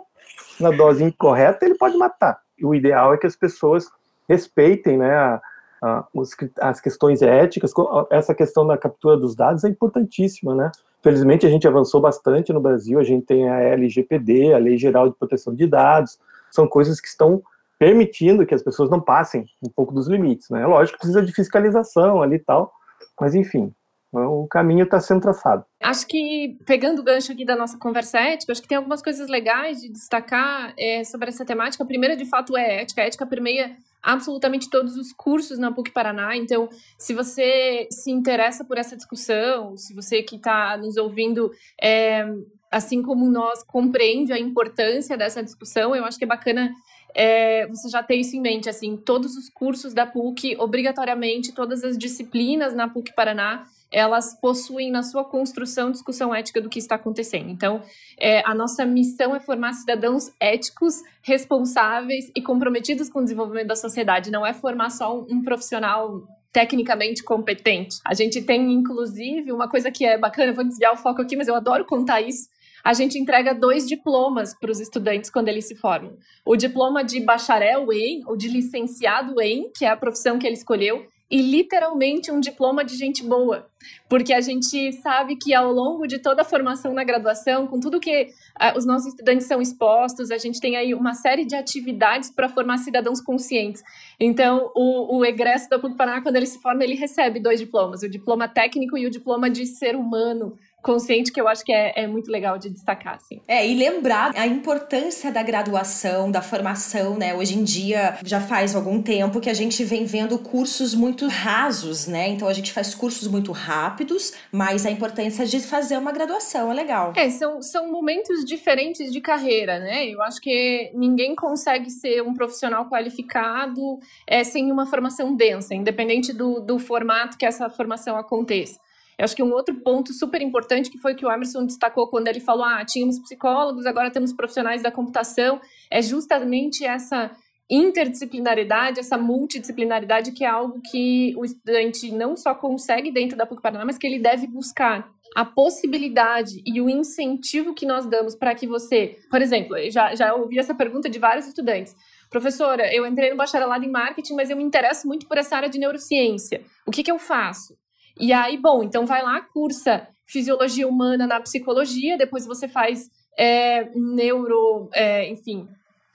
na 0.60 0.72
dose 0.72 1.04
incorreta, 1.04 1.66
ele 1.66 1.76
pode 1.76 1.98
matar. 1.98 2.40
E 2.58 2.66
o 2.66 2.74
ideal 2.74 3.14
é 3.14 3.18
que 3.18 3.28
as 3.28 3.36
pessoas 3.36 3.90
respeitem 4.30 4.98
né, 4.98 5.14
a, 5.14 5.42
a, 5.82 6.06
os, 6.14 6.30
as 6.60 6.80
questões 6.80 7.22
éticas. 7.22 7.74
Essa 8.10 8.34
questão 8.34 8.66
da 8.66 8.78
captura 8.78 9.18
dos 9.18 9.36
dados 9.36 9.64
é 9.64 9.68
importantíssima, 9.70 10.56
né? 10.56 10.72
Felizmente, 11.02 11.46
a 11.46 11.50
gente 11.50 11.68
avançou 11.68 12.00
bastante 12.00 12.54
no 12.54 12.62
Brasil, 12.62 13.00
a 13.00 13.04
gente 13.04 13.26
tem 13.26 13.50
a 13.50 13.60
LGPD, 13.60 14.54
a 14.54 14.58
Lei 14.58 14.78
Geral 14.78 15.10
de 15.10 15.16
Proteção 15.16 15.54
de 15.56 15.66
Dados, 15.66 16.20
são 16.52 16.68
coisas 16.68 17.02
que 17.02 17.08
estão 17.08 17.42
permitindo 17.80 18.46
que 18.46 18.54
as 18.54 18.62
pessoas 18.62 18.90
não 18.92 19.02
passem 19.02 19.46
um 19.64 19.70
pouco 19.70 19.94
dos 19.94 20.08
limites, 20.08 20.50
né? 20.50 20.66
Lógico 20.68 21.00
precisa 21.00 21.24
de 21.24 21.34
fiscalização 21.34 22.22
ali 22.22 22.36
e 22.36 22.40
tal, 22.40 22.72
mas 23.20 23.34
enfim, 23.34 23.74
o 24.14 24.46
caminho 24.48 24.84
está 24.84 25.00
sendo 25.00 25.22
traçado. 25.22 25.66
Acho 25.82 26.06
que, 26.06 26.60
pegando 26.66 27.00
o 27.00 27.04
gancho 27.04 27.32
aqui 27.32 27.46
da 27.46 27.56
nossa 27.56 27.78
conversa 27.78 28.20
ética, 28.20 28.52
acho 28.52 28.62
que 28.62 28.68
tem 28.68 28.78
algumas 28.78 29.02
coisas 29.02 29.30
legais 29.30 29.82
de 29.82 29.90
destacar 29.90 30.74
é, 30.78 31.04
sobre 31.04 31.30
essa 31.30 31.46
temática. 31.46 31.84
A 31.84 31.88
primeira, 31.88 32.16
de 32.16 32.26
fato, 32.26 32.58
é 32.58 32.82
ética. 32.82 33.02
A 33.02 33.06
ética 33.06 33.26
permeia 33.26 33.72
absolutamente 34.02 34.70
todos 34.70 34.98
os 34.98 35.12
cursos 35.14 35.58
na 35.58 35.72
PUC 35.72 35.92
Paraná. 35.92 36.36
Então, 36.36 36.70
se 36.98 37.14
você 37.14 37.88
se 37.92 38.12
interessa 38.12 38.66
por 38.66 38.78
essa 38.78 38.96
discussão, 38.96 39.78
se 39.78 39.94
você 39.94 40.24
que 40.24 40.36
está 40.36 40.78
nos 40.78 40.98
ouvindo, 40.98 41.52
é, 41.82 42.26
assim 42.72 43.02
como 43.02 43.30
nós, 43.30 43.64
compreende 43.64 44.34
a 44.34 44.40
importância 44.40 45.18
dessa 45.18 45.44
discussão, 45.44 45.96
eu 45.96 46.06
acho 46.06 46.18
que 46.18 46.24
é 46.24 46.28
bacana 46.28 46.72
é, 47.14 47.68
você 47.68 47.90
já 47.90 48.02
ter 48.02 48.16
isso 48.16 48.36
em 48.36 48.42
mente, 48.42 48.70
assim, 48.70 48.96
todos 48.98 49.36
os 49.36 49.50
cursos 49.50 49.94
da 49.94 50.06
PUC, 50.06 50.56
obrigatoriamente, 50.58 51.52
todas 51.52 51.84
as 51.84 51.98
disciplinas 51.98 52.74
na 52.74 52.88
PUC 52.88 53.14
Paraná, 53.14 53.66
elas 53.92 54.34
possuem 54.40 54.90
na 54.90 55.04
sua 55.04 55.26
construção 55.26 55.92
discussão 55.92 56.34
ética 56.34 56.62
do 56.62 56.70
que 56.70 56.80
está 56.80 56.96
acontecendo. 56.96 57.50
Então, 57.50 57.82
é, 58.18 58.42
a 58.46 58.56
nossa 58.56 58.86
missão 58.86 59.36
é 59.36 59.40
formar 59.40 59.74
cidadãos 59.74 60.32
éticos, 60.40 61.02
responsáveis 61.22 62.32
e 62.36 62.42
comprometidos 62.42 63.10
com 63.10 63.20
o 63.20 63.24
desenvolvimento 63.24 63.68
da 63.68 63.76
sociedade. 63.76 64.32
Não 64.32 64.46
é 64.46 64.54
formar 64.54 64.90
só 64.90 65.20
um, 65.20 65.28
um 65.30 65.44
profissional 65.44 66.24
tecnicamente 66.54 67.24
competente. 67.24 67.98
A 68.06 68.14
gente 68.14 68.42
tem, 68.42 68.72
inclusive, 68.72 69.52
uma 69.52 69.70
coisa 69.70 69.92
que 69.92 70.06
é 70.06 70.18
bacana, 70.18 70.52
eu 70.52 70.56
vou 70.56 70.64
desviar 70.64 70.94
o 70.94 70.98
foco 70.98 71.22
aqui, 71.22 71.36
mas 71.36 71.48
eu 71.48 71.56
adoro 71.56 71.86
contar 71.86 72.22
isso. 72.22 72.50
A 72.84 72.94
gente 72.94 73.18
entrega 73.18 73.54
dois 73.54 73.88
diplomas 73.88 74.54
para 74.58 74.72
os 74.72 74.80
estudantes 74.80 75.30
quando 75.30 75.50
eles 75.50 75.68
se 75.68 75.76
formam. 75.76 76.18
O 76.46 76.56
diploma 76.56 77.04
de 77.04 77.20
bacharel 77.20 77.92
em, 77.94 78.24
ou 78.26 78.36
de 78.36 78.48
licenciado 78.48 79.40
em, 79.40 79.72
que 79.72 79.86
é 79.86 79.90
a 79.90 79.98
profissão 79.98 80.40
que 80.40 80.48
ele 80.48 80.56
escolheu, 80.56 81.06
e 81.32 81.42
literalmente 81.42 82.30
um 82.30 82.42
diploma 82.42 82.84
de 82.84 82.98
gente 82.98 83.24
boa, 83.24 83.66
porque 84.10 84.34
a 84.34 84.42
gente 84.42 84.92
sabe 85.02 85.38
que 85.38 85.54
ao 85.54 85.72
longo 85.72 86.06
de 86.06 86.20
toda 86.20 86.42
a 86.42 86.46
formação 86.46 86.94
na 86.94 87.06
graduação, 87.06 87.66
com 87.66 87.80
tudo 87.80 88.02
que 88.02 88.24
uh, 88.24 88.78
os 88.78 88.86
nossos 88.86 89.08
estudantes 89.08 89.48
são 89.48 89.62
expostos, 89.62 90.30
a 90.30 90.38
gente 90.38 90.60
tem 90.60 90.76
aí 90.76 90.94
uma 90.94 91.14
série 91.14 91.46
de 91.46 91.56
atividades 91.56 92.30
para 92.30 92.50
formar 92.50 92.80
cidadãos 92.80 93.22
conscientes. 93.22 93.82
Então, 94.20 94.70
o, 94.76 95.20
o 95.20 95.26
egresso 95.26 95.70
da 95.70 95.80
PUC 95.80 95.96
Paraná, 95.96 96.22
quando 96.22 96.36
ele 96.36 96.46
se 96.46 96.62
forma, 96.62 96.84
ele 96.84 96.96
recebe 96.96 97.40
dois 97.40 97.60
diplomas, 97.60 98.04
o 98.04 98.10
diploma 98.10 98.48
técnico 98.50 98.98
e 98.98 99.06
o 99.06 99.10
diploma 99.10 99.50
de 99.50 99.66
ser 99.66 99.96
humano, 99.96 100.58
consciente 100.82 101.32
que 101.32 101.40
eu 101.40 101.48
acho 101.48 101.64
que 101.64 101.72
é, 101.72 101.94
é, 101.96 102.08
muito 102.08 102.32
legal 102.32 102.58
de 102.58 102.70
destacar, 102.70 103.16
assim. 103.16 103.40
É, 103.48 103.68
e 103.68 103.76
lembrar 103.76 104.34
a 104.36 104.48
importância 104.48 105.32
da 105.32 105.44
graduação, 105.44 106.32
da 106.32 106.42
formação, 106.42 107.18
né? 107.18 107.34
Hoje 107.34 107.58
em 107.58 107.64
dia, 107.64 108.18
já 108.24 108.40
faz 108.40 108.76
algum 108.76 109.02
tempo 109.02 109.40
que 109.40 109.50
a 109.50 109.54
gente 109.54 109.84
vem 109.84 110.06
vendo 110.06 110.38
cursos 110.40 110.94
muito 110.94 111.28
rasos, 111.28 112.08
né? 112.08 112.30
Então 112.30 112.48
a 112.48 112.54
gente 112.54 112.74
faz 112.74 112.96
cursos 112.96 113.28
muito 113.28 113.52
rápidos, 113.52 114.34
mas 114.52 114.86
a 114.86 114.92
importância 114.92 115.46
de 115.46 115.60
fazer 115.60 115.98
uma 115.98 116.12
graduação 116.12 116.72
é 116.72 116.74
legal. 116.74 117.14
É, 117.16 117.30
são, 117.30 117.62
são 117.62 117.92
momentos 117.92 118.44
diferentes 118.44 119.12
de 119.12 119.22
carreira, 119.22 119.80
né? 119.80 120.08
Eu 120.08 120.22
acho 120.22 120.42
que 120.42 120.92
ninguém 120.94 121.36
consegue 121.36 121.90
ser 121.90 122.22
um 122.22 122.34
profissional 122.34 122.90
qualificado 122.90 124.00
é, 124.26 124.44
sem 124.44 124.72
uma 124.72 124.86
formação 124.86 125.36
densa, 125.36 125.76
independente 125.76 126.34
do, 126.34 126.60
do 126.60 126.80
formato 126.80 127.38
que 127.38 127.46
essa 127.46 127.70
formação 127.70 128.18
aconteça. 128.18 128.80
Eu 129.22 129.26
acho 129.26 129.36
que 129.36 129.44
um 129.44 129.54
outro 129.54 129.76
ponto 129.76 130.12
super 130.14 130.42
importante 130.42 130.90
que 130.90 130.98
foi 130.98 131.14
que 131.14 131.24
o 131.24 131.32
Emerson 131.32 131.64
destacou 131.64 132.08
quando 132.08 132.28
ele 132.28 132.40
falou: 132.40 132.64
ah, 132.64 132.84
tínhamos 132.84 133.20
psicólogos, 133.20 133.86
agora 133.86 134.10
temos 134.10 134.34
profissionais 134.34 134.82
da 134.82 134.92
computação, 134.92 135.62
é 135.92 136.02
justamente 136.02 136.84
essa 136.84 137.30
interdisciplinaridade, 137.70 139.00
essa 139.00 139.20
multidisciplinaridade 139.20 140.32
que 140.32 140.44
é 140.44 140.48
algo 140.48 140.82
que 140.90 141.36
o 141.38 141.46
estudante 141.46 142.12
não 142.12 142.36
só 142.36 142.56
consegue 142.56 143.12
dentro 143.12 143.38
da 143.38 143.46
PUC 143.46 143.62
Paraná, 143.62 143.86
mas 143.86 143.96
que 143.96 144.08
ele 144.08 144.18
deve 144.18 144.48
buscar 144.48 145.08
a 145.36 145.46
possibilidade 145.46 146.60
e 146.66 146.82
o 146.82 146.90
incentivo 146.90 147.76
que 147.76 147.86
nós 147.86 148.08
damos 148.08 148.36
para 148.36 148.56
que 148.56 148.66
você, 148.66 149.20
por 149.30 149.40
exemplo, 149.40 149.78
já, 149.92 150.16
já 150.16 150.34
ouvi 150.34 150.58
essa 150.58 150.74
pergunta 150.74 151.08
de 151.08 151.20
vários 151.20 151.46
estudantes. 151.46 151.96
Professora, 152.32 152.92
eu 152.92 153.06
entrei 153.06 153.30
no 153.30 153.38
bacharelado 153.38 153.86
em 153.86 153.92
marketing, 153.92 154.34
mas 154.34 154.50
eu 154.50 154.58
me 154.58 154.64
interesso 154.64 155.08
muito 155.08 155.28
por 155.28 155.38
essa 155.38 155.56
área 155.56 155.70
de 155.70 155.78
neurociência. 155.78 156.64
O 156.88 156.92
que, 156.92 157.04
que 157.04 157.12
eu 157.12 157.20
faço? 157.20 157.80
E 158.22 158.32
aí, 158.32 158.56
bom, 158.56 158.84
então 158.84 159.06
vai 159.06 159.24
lá, 159.24 159.42
cursa 159.42 160.08
fisiologia 160.32 160.88
humana 160.88 161.28
na 161.28 161.42
psicologia, 161.42 162.18
depois 162.18 162.46
você 162.46 162.68
faz 162.68 163.10
é, 163.38 163.90
neuro, 163.94 164.90
é, 164.94 165.28
enfim, 165.28 165.68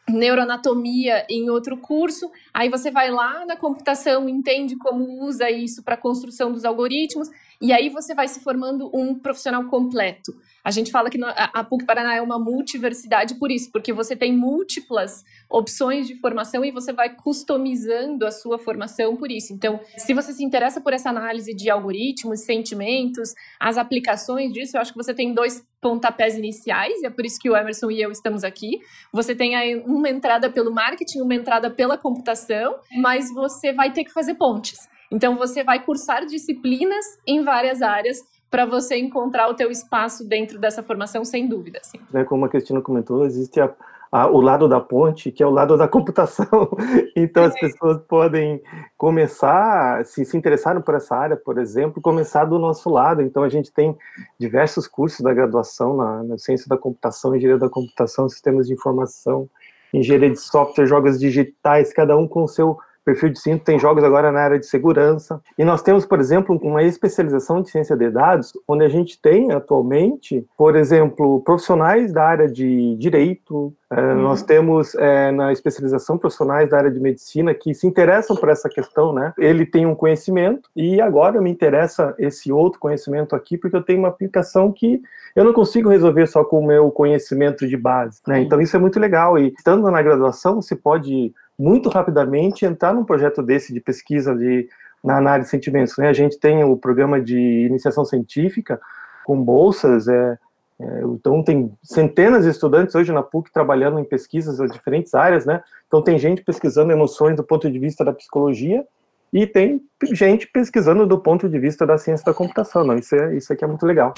neuroanatomia 0.09 1.27
em 1.29 1.51
outro 1.51 1.77
curso, 1.77 2.31
aí 2.55 2.71
você 2.71 2.91
vai 2.91 3.11
lá 3.11 3.45
na 3.45 3.57
computação, 3.57 4.29
entende 4.29 4.77
como 4.77 5.23
usa 5.23 5.51
isso 5.51 5.83
para 5.83 5.95
a 5.95 5.99
construção 5.99 6.51
dos 6.51 6.65
algoritmos, 6.65 7.29
E 7.61 7.73
aí 7.73 7.89
você 7.89 8.15
vai 8.15 8.29
se 8.29 8.41
formando 8.41 8.91
um 8.95 9.19
profissional 9.19 9.65
completo. 9.65 10.33
A 10.63 10.71
gente 10.71 10.91
fala 10.91 11.09
que 11.09 11.19
a 11.23 11.63
PUC 11.63 11.87
Paraná 11.87 12.17
é 12.17 12.21
uma 12.21 12.39
multiversidade 12.39 13.37
por 13.37 13.53
isso, 13.53 13.71
porque 13.71 13.93
você 13.93 14.17
tem 14.17 14.37
múltiplas 14.37 15.23
opções 15.49 16.09
de 16.09 16.17
formação 16.17 16.65
e 16.65 16.73
você 16.73 16.93
vai 16.93 17.15
customizando 17.15 18.27
a 18.27 18.33
sua 18.33 18.59
formação 18.59 19.17
por 19.17 19.31
isso. 19.31 19.53
Então, 19.53 19.79
se 19.97 20.13
você 20.13 20.33
se 20.33 20.45
interessa 20.45 20.81
por 20.81 20.93
essa 20.93 21.09
análise 21.09 21.55
de 21.55 21.71
algoritmos, 21.71 22.41
sentimentos, 22.41 23.33
as 23.61 23.79
aplicações 23.79 24.53
disso, 24.53 24.77
eu 24.77 24.81
acho 24.81 24.93
que 24.93 24.99
você 24.99 25.15
tem 25.15 25.33
dois 25.33 25.65
pontapés 25.81 26.37
iniciais, 26.37 27.01
e 27.01 27.07
é 27.07 27.11
por 27.11 27.25
isso 27.25 27.39
que 27.39 27.49
o 27.49 27.57
Emerson 27.57 27.91
e 27.91 28.03
eu 28.03 28.11
estamos 28.11 28.43
aqui. 28.43 28.81
Você 29.13 29.37
tem 29.37 29.55
aí 29.55 29.77
uma 29.77 30.11
entrada 30.11 30.51
pelo 30.51 30.75
marketing, 30.75 31.21
uma 31.21 31.35
entrada 31.35 31.71
pela 31.71 31.97
computação, 31.97 32.75
mas 32.97 33.33
você 33.33 33.73
vai 33.73 33.93
ter 33.93 34.03
que 34.03 34.13
fazer 34.13 34.35
pontes. 34.35 34.77
Então 35.11 35.37
você 35.37 35.63
vai 35.63 35.85
cursar 35.85 36.27
disciplinas 36.27 37.05
em 37.27 37.43
várias 37.43 37.83
áreas 37.83 38.23
para 38.51 38.65
você 38.65 38.97
encontrar 38.97 39.49
o 39.49 39.55
teu 39.55 39.71
espaço 39.71 40.27
dentro 40.27 40.59
dessa 40.59 40.83
formação, 40.83 41.25
sem 41.25 41.49
dúvida. 41.49 41.81
Assim. 41.83 41.99
É, 42.15 42.25
como 42.25 42.45
a 42.45 42.49
Cristina 42.49 42.81
comentou, 42.81 43.25
existe 43.25 43.61
a, 43.61 43.73
a, 44.11 44.29
o 44.29 44.41
lado 44.41 44.69
da 44.69 44.81
ponte, 44.81 45.33
que 45.33 45.43
é 45.43 45.47
o 45.47 45.51
lado 45.51 45.77
da 45.77 45.87
computação. 45.89 46.71
então 47.15 47.45
as 47.45 47.59
pessoas 47.59 47.99
podem 48.09 48.63
começar, 48.97 50.05
se 50.05 50.25
se 50.25 50.37
interessaram 50.37 50.81
por 50.81 50.95
essa 50.95 51.17
área, 51.17 51.37
por 51.37 51.59
exemplo, 51.59 52.01
começar 52.01 52.45
do 52.45 52.59
nosso 52.59 52.89
lado. 52.89 53.21
Então 53.21 53.43
a 53.43 53.49
gente 53.49 53.73
tem 53.73 53.97
diversos 54.39 54.87
cursos 54.87 55.21
da 55.21 55.35
graduação 55.35 55.97
na, 55.97 56.23
na 56.23 56.39
ciência 56.39 56.69
da 56.69 56.79
computação, 56.79 57.35
engenharia 57.35 57.59
da 57.59 57.69
computação, 57.69 58.29
sistemas 58.29 58.69
de 58.69 58.75
informação, 58.75 59.49
engenharia 59.93 60.31
de 60.31 60.41
software, 60.41 60.87
jogos 60.87 61.19
digitais, 61.19 61.93
cada 61.93 62.17
um 62.17 62.29
com 62.29 62.45
o 62.45 62.49
seu 62.49 62.79
perfil 63.07 63.31
de 63.31 63.41
cinto 63.41 63.65
tem 63.65 63.79
jogos 63.79 64.03
agora 64.03 64.33
na 64.33 64.41
área 64.41 64.59
de 64.59 64.67
segurança. 64.67 65.41
E 65.57 65.65
nós 65.65 65.81
temos, 65.81 66.05
por 66.05 66.19
exemplo, 66.19 66.59
uma 66.61 66.83
especialização 66.83 67.63
de 67.63 67.71
ciência 67.71 67.97
de 67.97 68.11
dados, 68.11 68.53
onde 68.67 68.85
a 68.85 68.89
gente 68.89 69.21
tem 69.23 69.53
atualmente, 69.53 70.45
por 70.59 70.75
exemplo, 70.75 71.41
profissionais 71.43 72.13
da 72.13 72.25
área 72.25 72.49
de 72.49 72.97
direito, 72.97 73.73
é, 73.91 74.01
uhum. 74.01 74.23
Nós 74.23 74.43
temos 74.43 74.95
é, 74.97 75.31
na 75.31 75.53
especialização 75.53 76.19
profissionais 76.19 76.69
da 76.69 76.77
área 76.77 76.91
de 76.91 76.99
medicina 76.99 77.55
que 77.55 77.73
se 77.73 77.87
interessam 77.87 78.35
por 78.35 78.49
essa 78.49 78.69
questão, 78.69 79.13
né? 79.13 79.33
Ele 79.39 79.65
tem 79.65 79.87
um 79.87 79.95
conhecimento 79.95 80.69
e 80.75 81.01
agora 81.01 81.41
me 81.41 81.51
interessa 81.51 82.13
esse 82.19 82.51
outro 82.51 82.81
conhecimento 82.81 83.37
aqui 83.37 83.57
porque 83.57 83.77
eu 83.77 83.83
tenho 83.83 84.01
uma 84.01 84.09
aplicação 84.09 84.73
que 84.73 85.01
eu 85.37 85.45
não 85.45 85.53
consigo 85.53 85.89
resolver 85.89 86.27
só 86.27 86.43
com 86.43 86.59
o 86.59 86.67
meu 86.67 86.91
conhecimento 86.91 87.67
de 87.67 87.77
base, 87.77 88.21
né? 88.27 88.41
Então 88.41 88.61
isso 88.61 88.75
é 88.75 88.81
muito 88.81 88.99
legal 88.99 89.39
e 89.39 89.55
estando 89.57 89.89
na 89.89 90.03
graduação 90.03 90.61
você 90.61 90.75
pode 90.75 91.33
muito 91.59 91.89
rapidamente 91.89 92.65
entrar 92.65 92.95
num 92.95 93.05
projeto 93.05 93.43
desse 93.43 93.73
de 93.73 93.81
pesquisa 93.81 94.35
de, 94.35 94.69
na 95.03 95.17
análise 95.19 95.47
de 95.47 95.51
sentimentos. 95.51 95.97
Né? 95.97 96.09
A 96.09 96.13
gente 96.13 96.39
tem 96.39 96.65
o 96.65 96.77
programa 96.77 97.21
de 97.21 97.67
iniciação 97.67 98.05
científica 98.05 98.81
com 99.25 99.43
bolsas, 99.43 100.07
é, 100.07 100.39
é, 100.79 101.03
então 101.05 101.43
tem 101.43 101.73
centenas 101.83 102.45
de 102.45 102.51
estudantes 102.51 102.95
hoje 102.95 103.13
na 103.13 103.23
PUC 103.23 103.51
trabalhando 103.53 103.99
em 103.99 104.05
pesquisas 104.05 104.61
em 104.61 104.67
diferentes 104.67 105.15
áreas, 105.15 105.47
né? 105.47 105.63
Então 105.87 106.03
tem 106.03 106.19
gente 106.19 106.43
pesquisando 106.43 106.93
emoções 106.93 107.35
do 107.37 107.43
ponto 107.43 107.71
de 107.71 107.79
vista 107.79 108.05
da 108.05 108.13
psicologia 108.13 108.85
e 109.33 109.47
tem 109.47 109.81
gente 110.13 110.47
pesquisando 110.47 111.07
do 111.07 111.19
ponto 111.19 111.49
de 111.49 111.59
vista 111.59 111.87
da 111.87 111.99
ciência 111.99 112.25
da 112.25 112.35
computação. 112.35 112.85
Não, 112.85 112.97
isso 112.97 113.15
é 113.15 113.35
isso 113.35 113.53
aqui 113.53 113.65
é 113.65 113.67
muito 113.67 113.87
legal. 113.87 114.15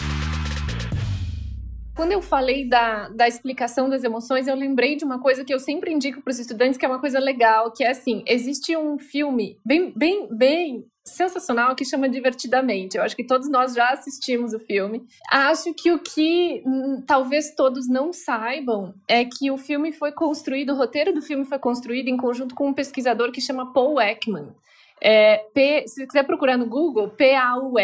Quando 1.98 2.12
eu 2.12 2.22
falei 2.22 2.64
da, 2.64 3.08
da 3.08 3.26
explicação 3.26 3.90
das 3.90 4.04
emoções, 4.04 4.46
eu 4.46 4.54
lembrei 4.54 4.94
de 4.94 5.04
uma 5.04 5.18
coisa 5.20 5.44
que 5.44 5.52
eu 5.52 5.58
sempre 5.58 5.92
indico 5.92 6.22
para 6.22 6.30
os 6.30 6.38
estudantes, 6.38 6.78
que 6.78 6.86
é 6.86 6.88
uma 6.88 7.00
coisa 7.00 7.18
legal, 7.18 7.72
que 7.72 7.82
é 7.82 7.90
assim, 7.90 8.22
existe 8.24 8.76
um 8.76 8.96
filme 9.00 9.58
bem, 9.66 9.92
bem, 9.96 10.28
bem 10.30 10.86
sensacional 11.04 11.74
que 11.74 11.84
chama 11.84 12.08
Divertidamente. 12.08 12.96
Eu 12.96 13.02
acho 13.02 13.16
que 13.16 13.26
todos 13.26 13.50
nós 13.50 13.74
já 13.74 13.90
assistimos 13.90 14.54
o 14.54 14.60
filme. 14.60 15.02
Acho 15.28 15.74
que 15.74 15.90
o 15.90 15.98
que 15.98 16.62
talvez 17.04 17.52
todos 17.56 17.88
não 17.88 18.12
saibam 18.12 18.94
é 19.08 19.24
que 19.24 19.50
o 19.50 19.58
filme 19.58 19.90
foi 19.90 20.12
construído, 20.12 20.74
o 20.74 20.76
roteiro 20.76 21.12
do 21.12 21.20
filme 21.20 21.44
foi 21.44 21.58
construído 21.58 22.06
em 22.06 22.16
conjunto 22.16 22.54
com 22.54 22.68
um 22.68 22.74
pesquisador 22.74 23.32
que 23.32 23.40
chama 23.40 23.72
Paul 23.72 24.00
Ekman. 24.00 24.54
É, 25.00 25.38
P, 25.54 25.84
se 25.86 26.06
quiser 26.06 26.24
procurar 26.24 26.56
no 26.56 26.66
Google, 26.66 27.08
P-A-U-L-E-K-M-A-N, 27.10 27.78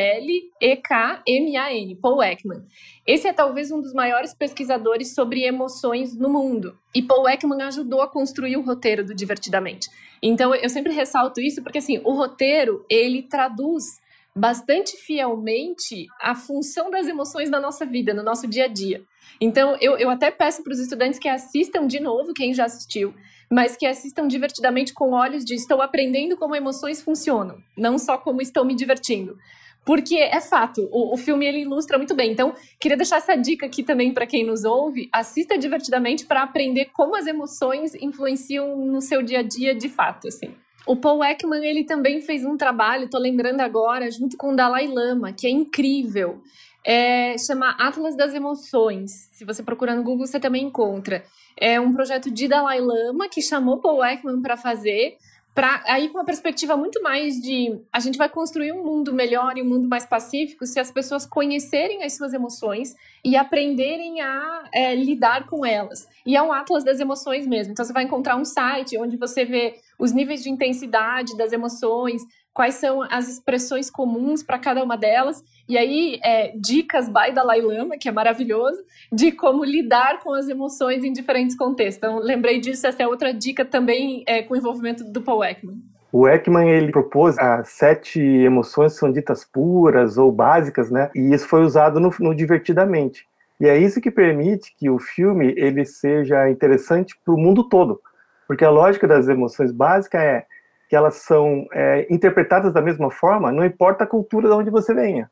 Paul 1.96 2.22
Ekman. 2.22 2.64
Esse 3.06 3.28
é 3.28 3.32
talvez 3.32 3.70
um 3.70 3.80
dos 3.80 3.92
maiores 3.92 4.34
pesquisadores 4.34 5.14
sobre 5.14 5.44
emoções 5.44 6.16
no 6.16 6.28
mundo. 6.28 6.76
E 6.94 7.02
Paul 7.02 7.28
Ekman 7.28 7.62
ajudou 7.62 8.02
a 8.02 8.08
construir 8.08 8.56
o 8.56 8.62
roteiro 8.62 9.04
do 9.04 9.14
Divertidamente. 9.14 9.88
Então, 10.22 10.54
eu 10.54 10.68
sempre 10.68 10.92
ressalto 10.92 11.40
isso 11.40 11.62
porque, 11.62 11.78
assim, 11.78 12.00
o 12.04 12.12
roteiro, 12.12 12.84
ele 12.90 13.22
traduz 13.22 14.02
bastante 14.34 14.96
fielmente 14.96 16.06
a 16.20 16.34
função 16.34 16.90
das 16.90 17.06
emoções 17.06 17.48
na 17.48 17.60
nossa 17.60 17.86
vida, 17.86 18.12
no 18.12 18.22
nosso 18.22 18.48
dia 18.48 18.64
a 18.64 18.68
dia. 18.68 19.04
Então, 19.40 19.76
eu, 19.80 19.96
eu 19.96 20.10
até 20.10 20.30
peço 20.30 20.62
para 20.64 20.72
os 20.72 20.80
estudantes 20.80 21.18
que 21.18 21.28
assistam 21.28 21.86
de 21.86 22.00
novo, 22.00 22.34
quem 22.34 22.52
já 22.52 22.64
assistiu, 22.64 23.14
mas 23.54 23.76
que 23.76 23.86
assistam 23.86 24.26
divertidamente 24.26 24.92
com 24.92 25.12
olhos 25.12 25.44
de 25.44 25.54
estou 25.54 25.80
aprendendo 25.80 26.36
como 26.36 26.56
emoções 26.56 27.00
funcionam, 27.00 27.58
não 27.78 28.00
só 28.00 28.18
como 28.18 28.42
estou 28.42 28.64
me 28.64 28.74
divertindo. 28.74 29.38
Porque 29.86 30.16
é 30.16 30.40
fato, 30.40 30.88
o, 30.90 31.14
o 31.14 31.16
filme 31.16 31.46
ele 31.46 31.60
ilustra 31.60 31.96
muito 31.96 32.16
bem. 32.16 32.32
Então, 32.32 32.52
queria 32.80 32.96
deixar 32.96 33.18
essa 33.18 33.36
dica 33.36 33.66
aqui 33.66 33.84
também 33.84 34.12
para 34.12 34.26
quem 34.26 34.44
nos 34.44 34.64
ouve: 34.64 35.08
assista 35.12 35.56
divertidamente 35.56 36.26
para 36.26 36.42
aprender 36.42 36.86
como 36.86 37.14
as 37.14 37.28
emoções 37.28 37.94
influenciam 37.94 38.76
no 38.76 39.00
seu 39.00 39.22
dia 39.22 39.38
a 39.38 39.42
dia 39.42 39.72
de 39.72 39.88
fato, 39.88 40.26
assim. 40.26 40.52
O 40.84 40.96
Paul 40.96 41.22
Ekman 41.22 41.64
ele 41.64 41.84
também 41.84 42.20
fez 42.20 42.44
um 42.44 42.56
trabalho, 42.56 43.04
estou 43.04 43.20
lembrando 43.20 43.60
agora, 43.60 44.10
junto 44.10 44.36
com 44.36 44.52
o 44.52 44.56
Dalai 44.56 44.88
Lama, 44.88 45.32
que 45.32 45.46
é 45.46 45.50
incrível. 45.50 46.42
É, 46.84 47.36
chama 47.38 47.70
Atlas 47.78 48.14
das 48.14 48.34
Emoções. 48.34 49.10
Se 49.32 49.44
você 49.44 49.62
procurar 49.62 49.96
no 49.96 50.02
Google, 50.02 50.26
você 50.26 50.38
também 50.38 50.64
encontra. 50.64 51.24
É 51.56 51.80
um 51.80 51.92
projeto 51.92 52.30
de 52.30 52.46
Dalai 52.46 52.80
Lama 52.80 53.28
que 53.28 53.40
chamou 53.40 53.80
Paul 53.80 54.04
Ekman 54.04 54.42
para 54.42 54.56
fazer, 54.56 55.16
para 55.54 55.84
aí 55.86 56.08
com 56.08 56.18
uma 56.18 56.24
perspectiva 56.24 56.76
muito 56.76 57.00
mais 57.00 57.40
de 57.40 57.80
a 57.92 58.00
gente 58.00 58.18
vai 58.18 58.28
construir 58.28 58.72
um 58.72 58.82
mundo 58.84 59.14
melhor 59.14 59.56
e 59.56 59.62
um 59.62 59.68
mundo 59.68 59.88
mais 59.88 60.04
pacífico 60.04 60.66
se 60.66 60.80
as 60.80 60.90
pessoas 60.90 61.24
conhecerem 61.24 62.02
as 62.02 62.16
suas 62.16 62.34
emoções 62.34 62.96
e 63.24 63.36
aprenderem 63.36 64.20
a 64.20 64.64
é, 64.74 64.94
lidar 64.96 65.46
com 65.46 65.64
elas. 65.64 66.08
E 66.26 66.36
é 66.36 66.42
um 66.42 66.52
atlas 66.52 66.82
das 66.82 66.98
emoções 66.98 67.46
mesmo. 67.46 67.72
Então 67.72 67.84
você 67.84 67.92
vai 67.92 68.02
encontrar 68.02 68.36
um 68.36 68.44
site 68.44 68.98
onde 68.98 69.16
você 69.16 69.44
vê 69.44 69.76
os 69.96 70.10
níveis 70.10 70.42
de 70.42 70.50
intensidade 70.50 71.36
das 71.36 71.52
emoções, 71.52 72.22
quais 72.54 72.76
são 72.76 73.02
as 73.02 73.28
expressões 73.28 73.90
comuns 73.90 74.42
para 74.42 74.58
cada 74.58 74.82
uma 74.82 74.96
delas, 74.96 75.44
e 75.68 75.76
aí 75.76 76.20
é, 76.24 76.56
dicas 76.56 77.08
by 77.08 77.32
Dalai 77.34 77.60
Lama, 77.60 77.96
que 77.98 78.08
é 78.08 78.12
maravilhoso, 78.12 78.80
de 79.12 79.32
como 79.32 79.64
lidar 79.64 80.20
com 80.20 80.32
as 80.32 80.48
emoções 80.48 81.02
em 81.02 81.12
diferentes 81.12 81.56
contextos. 81.56 81.96
Então, 81.96 82.18
lembrei 82.20 82.60
disso, 82.60 82.86
essa 82.86 83.02
é 83.02 83.08
outra 83.08 83.34
dica 83.34 83.64
também 83.64 84.22
é, 84.26 84.42
com 84.42 84.54
o 84.54 84.56
envolvimento 84.56 85.02
do 85.02 85.20
Paul 85.20 85.44
Ekman. 85.44 85.82
O 86.12 86.28
Ekman 86.28 86.70
ele 86.70 86.92
propôs 86.92 87.36
as 87.40 87.70
sete 87.70 88.20
emoções 88.20 88.92
são 88.92 89.10
ditas 89.10 89.44
puras 89.44 90.16
ou 90.16 90.30
básicas, 90.30 90.88
né? 90.88 91.10
E 91.12 91.34
isso 91.34 91.48
foi 91.48 91.64
usado 91.64 91.98
no, 91.98 92.14
no 92.20 92.32
divertidamente. 92.32 93.26
E 93.60 93.66
é 93.66 93.76
isso 93.76 94.00
que 94.00 94.12
permite 94.12 94.72
que 94.78 94.88
o 94.88 95.00
filme 95.00 95.52
ele 95.56 95.84
seja 95.84 96.48
interessante 96.48 97.16
para 97.24 97.34
o 97.34 97.36
mundo 97.36 97.68
todo, 97.68 98.00
porque 98.46 98.64
a 98.64 98.70
lógica 98.70 99.08
das 99.08 99.26
emoções 99.26 99.72
básicas 99.72 100.20
é 100.20 100.46
que 100.94 100.96
elas 100.96 101.16
são 101.16 101.66
é, 101.72 102.06
interpretadas 102.08 102.72
da 102.72 102.80
mesma 102.80 103.10
forma, 103.10 103.50
não 103.50 103.64
importa 103.64 104.04
a 104.04 104.06
cultura 104.06 104.46
de 104.46 104.54
onde 104.54 104.70
você 104.70 104.94
venha. 104.94 105.28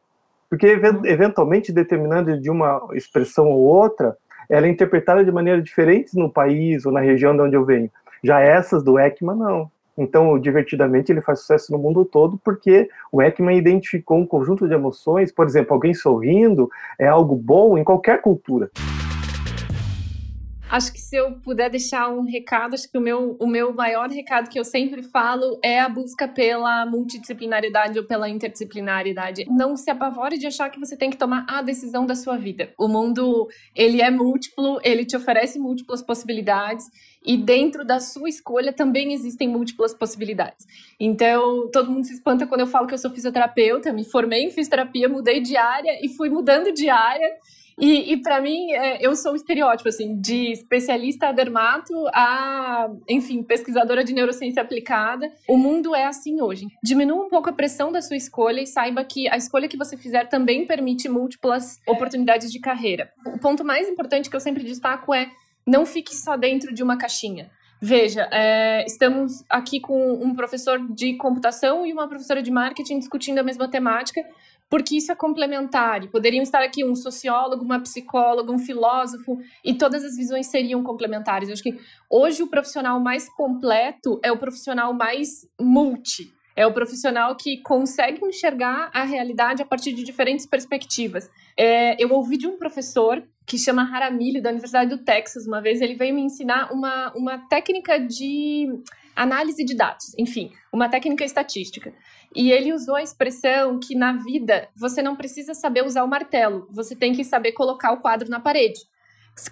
Porque, 0.51 0.66
eventualmente, 1.05 1.72
determinando 1.72 2.37
de 2.37 2.51
uma 2.51 2.88
expressão 2.94 3.48
ou 3.48 3.61
outra, 3.61 4.16
ela 4.51 4.66
é 4.66 4.68
interpretada 4.68 5.25
de 5.25 5.31
maneira 5.31 5.62
diferente 5.62 6.18
no 6.18 6.29
país 6.29 6.85
ou 6.85 6.90
na 6.90 6.98
região 6.98 7.33
de 7.33 7.42
onde 7.42 7.55
eu 7.55 7.64
venho. 7.64 7.88
Já 8.25 8.40
essas 8.40 8.83
do 8.83 8.98
Ekman, 8.98 9.37
não. 9.37 9.70
Então, 9.96 10.37
divertidamente, 10.37 11.12
ele 11.12 11.22
faz 11.22 11.38
sucesso 11.38 11.70
no 11.70 11.79
mundo 11.79 12.05
todo 12.05 12.37
porque 12.44 12.88
o 13.12 13.22
Ekman 13.22 13.57
identificou 13.57 14.18
um 14.18 14.27
conjunto 14.27 14.66
de 14.66 14.75
emoções, 14.75 15.31
por 15.31 15.46
exemplo, 15.46 15.75
alguém 15.75 15.94
sorrindo 15.94 16.68
é 16.98 17.07
algo 17.07 17.37
bom 17.37 17.79
em 17.79 17.85
qualquer 17.85 18.20
cultura. 18.20 18.68
Acho 20.73 20.91
que 20.91 21.01
se 21.03 21.15
eu 21.15 21.33
puder 21.33 21.69
deixar 21.69 22.09
um 22.09 22.23
recado, 22.23 22.73
acho 22.73 22.91
que 22.91 22.97
o 22.97 23.01
meu, 23.01 23.37
o 23.39 23.47
meu 23.47 23.75
maior 23.75 24.09
recado 24.09 24.49
que 24.49 24.59
eu 24.59 24.65
sempre 24.65 25.03
falo 25.03 25.61
é 25.63 25.79
a 25.79 25.87
busca 25.87 26.27
pela 26.27 26.87
multidisciplinaridade 26.87 27.99
ou 27.99 28.07
pela 28.07 28.27
interdisciplinaridade. 28.27 29.45
Não 29.51 29.77
se 29.77 29.91
apavore 29.91 30.39
de 30.39 30.47
achar 30.47 30.71
que 30.71 30.81
você 30.81 30.97
tem 30.97 31.11
que 31.11 31.19
tomar 31.19 31.45
a 31.47 31.61
decisão 31.61 32.07
da 32.07 32.15
sua 32.15 32.38
vida. 32.38 32.73
O 32.79 32.88
mundo, 32.88 33.51
ele 33.77 34.01
é 34.01 34.11
múltiplo, 34.11 34.81
ele 34.83 35.05
te 35.05 35.15
oferece 35.15 35.59
múltiplas 35.59 36.03
possibilidades 36.03 36.87
e 37.23 37.37
dentro 37.37 37.85
da 37.85 38.01
sua 38.01 38.31
escolha 38.31 38.73
também 38.73 39.13
existem 39.13 39.49
múltiplas 39.49 39.92
possibilidades. 39.92 40.67
Então, 40.99 41.69
todo 41.71 41.90
mundo 41.90 42.07
se 42.07 42.15
espanta 42.15 42.46
quando 42.46 42.63
eu 42.63 42.67
falo 42.67 42.87
que 42.87 42.94
eu 42.94 42.99
sou 42.99 43.11
fisioterapeuta, 43.11 43.92
me 43.92 44.05
formei 44.05 44.44
em 44.44 44.51
fisioterapia, 44.51 45.07
mudei 45.07 45.42
de 45.42 45.55
área 45.55 45.99
e 46.03 46.09
fui 46.09 46.31
mudando 46.31 46.73
de 46.73 46.88
área 46.88 47.29
E, 47.83 48.13
e 48.13 48.23
para 48.23 48.41
mim, 48.41 48.71
é, 48.71 49.05
eu 49.05 49.17
sou 49.17 49.33
o 49.33 49.35
estereótipo, 49.37 49.89
assim, 49.89 50.21
de 50.21 50.53
especialista 50.53 51.33
dermato 51.33 51.93
a, 52.15 52.89
enfim, 53.09 53.43
pesquisadora 53.43 54.05
de 54.05 54.13
neurociência 54.13 54.63
aplicada. 54.63 55.29
O 55.49 55.57
mundo 55.57 55.93
é 55.93 56.05
assim 56.05 56.41
hoje. 56.41 56.69
Diminua 56.81 57.25
um 57.25 57.29
pouco 57.29 57.51
a 57.51 57.53
pressão 57.53 57.91
da 57.91 58.01
sua 58.01 58.17
escolha 58.17 58.61
e 58.61 58.69
saiba 58.69 59.03
que 59.03 59.29
a 59.29 59.37
escolha 59.37 59.67
que 59.67 59.77
você 59.77 59.97
fizer 59.97 60.29
também 60.29 60.65
permite 60.65 61.09
múltiplas 61.09 61.81
oportunidades 61.85 62.53
de 62.53 62.61
carreira. 62.61 63.11
O 63.27 63.41
ponto 63.41 63.65
mais 63.65 63.89
importante 63.89 64.31
que 64.31 64.37
eu 64.37 64.41
sempre 64.41 64.63
destaco 64.63 65.13
é 65.13 65.29
não 65.67 65.85
fique 65.85 66.15
só 66.15 66.37
dentro 66.37 66.73
de 66.73 66.85
uma 66.85 66.97
caixinha. 66.97 67.51
Veja, 67.85 68.29
é, 68.31 68.85
estamos 68.87 69.43
aqui 69.51 69.81
com 69.81 70.13
um 70.13 70.37
professor 70.37 70.79
de 70.95 71.17
computação 71.17 71.85
e 71.85 71.93
uma 71.93 72.07
professora 72.07 72.41
de 72.41 72.49
marketing 72.49 73.01
discutindo 73.01 73.41
a 73.41 73.43
mesma 73.43 73.69
temática, 73.69 74.25
porque 74.73 74.96
isso 74.96 75.12
é 75.12 75.14
complementar. 75.14 76.02
E 76.02 76.08
poderiam 76.08 76.42
estar 76.42 76.62
aqui 76.62 76.83
um 76.83 76.94
sociólogo, 76.94 77.62
uma 77.62 77.79
psicóloga, 77.79 78.50
um 78.50 78.58
filósofo, 78.58 79.38
e 79.62 79.75
todas 79.75 80.02
as 80.02 80.16
visões 80.16 80.46
seriam 80.46 80.83
complementares. 80.83 81.50
Eu 81.50 81.52
acho 81.52 81.62
que 81.62 81.79
hoje 82.08 82.42
o 82.42 82.46
profissional 82.46 82.98
mais 82.98 83.29
completo 83.29 84.18
é 84.25 84.33
o 84.33 84.38
profissional 84.38 84.94
mais 84.94 85.46
multi. 85.60 86.33
É 86.56 86.66
o 86.66 86.73
profissional 86.73 87.37
que 87.37 87.60
consegue 87.60 88.25
enxergar 88.25 88.90
a 88.94 89.04
realidade 89.04 89.60
a 89.60 89.66
partir 89.66 89.92
de 89.92 90.02
diferentes 90.02 90.46
perspectivas. 90.46 91.31
É, 91.54 92.02
eu 92.02 92.10
ouvi 92.10 92.38
de 92.38 92.46
um 92.46 92.56
professor 92.56 93.23
que 93.46 93.58
chama 93.58 93.83
Haramili, 93.83 94.40
da 94.40 94.48
Universidade 94.48 94.88
do 94.88 95.04
Texas, 95.04 95.46
uma 95.46 95.60
vez, 95.60 95.83
ele 95.83 95.94
veio 95.94 96.14
me 96.14 96.23
ensinar 96.23 96.73
uma, 96.73 97.12
uma 97.14 97.37
técnica 97.46 97.98
de 97.98 98.68
análise 99.14 99.64
de 99.64 99.75
dados, 99.75 100.14
enfim, 100.18 100.50
uma 100.73 100.88
técnica 100.88 101.25
estatística. 101.25 101.92
E 102.35 102.51
ele 102.51 102.73
usou 102.73 102.95
a 102.95 103.03
expressão 103.03 103.79
que 103.79 103.95
na 103.95 104.13
vida 104.15 104.69
você 104.75 105.03
não 105.03 105.17
precisa 105.17 105.55
saber 105.55 105.85
usar 105.85 106.03
o 106.03 106.09
martelo, 106.09 106.67
você 106.71 106.97
tem 106.97 107.13
que 107.13 107.25
saber 107.25 107.53
colocar 107.53 107.93
o 107.93 108.01
quadro 108.01 108.31
na 108.31 108.41
parede. 108.41 108.81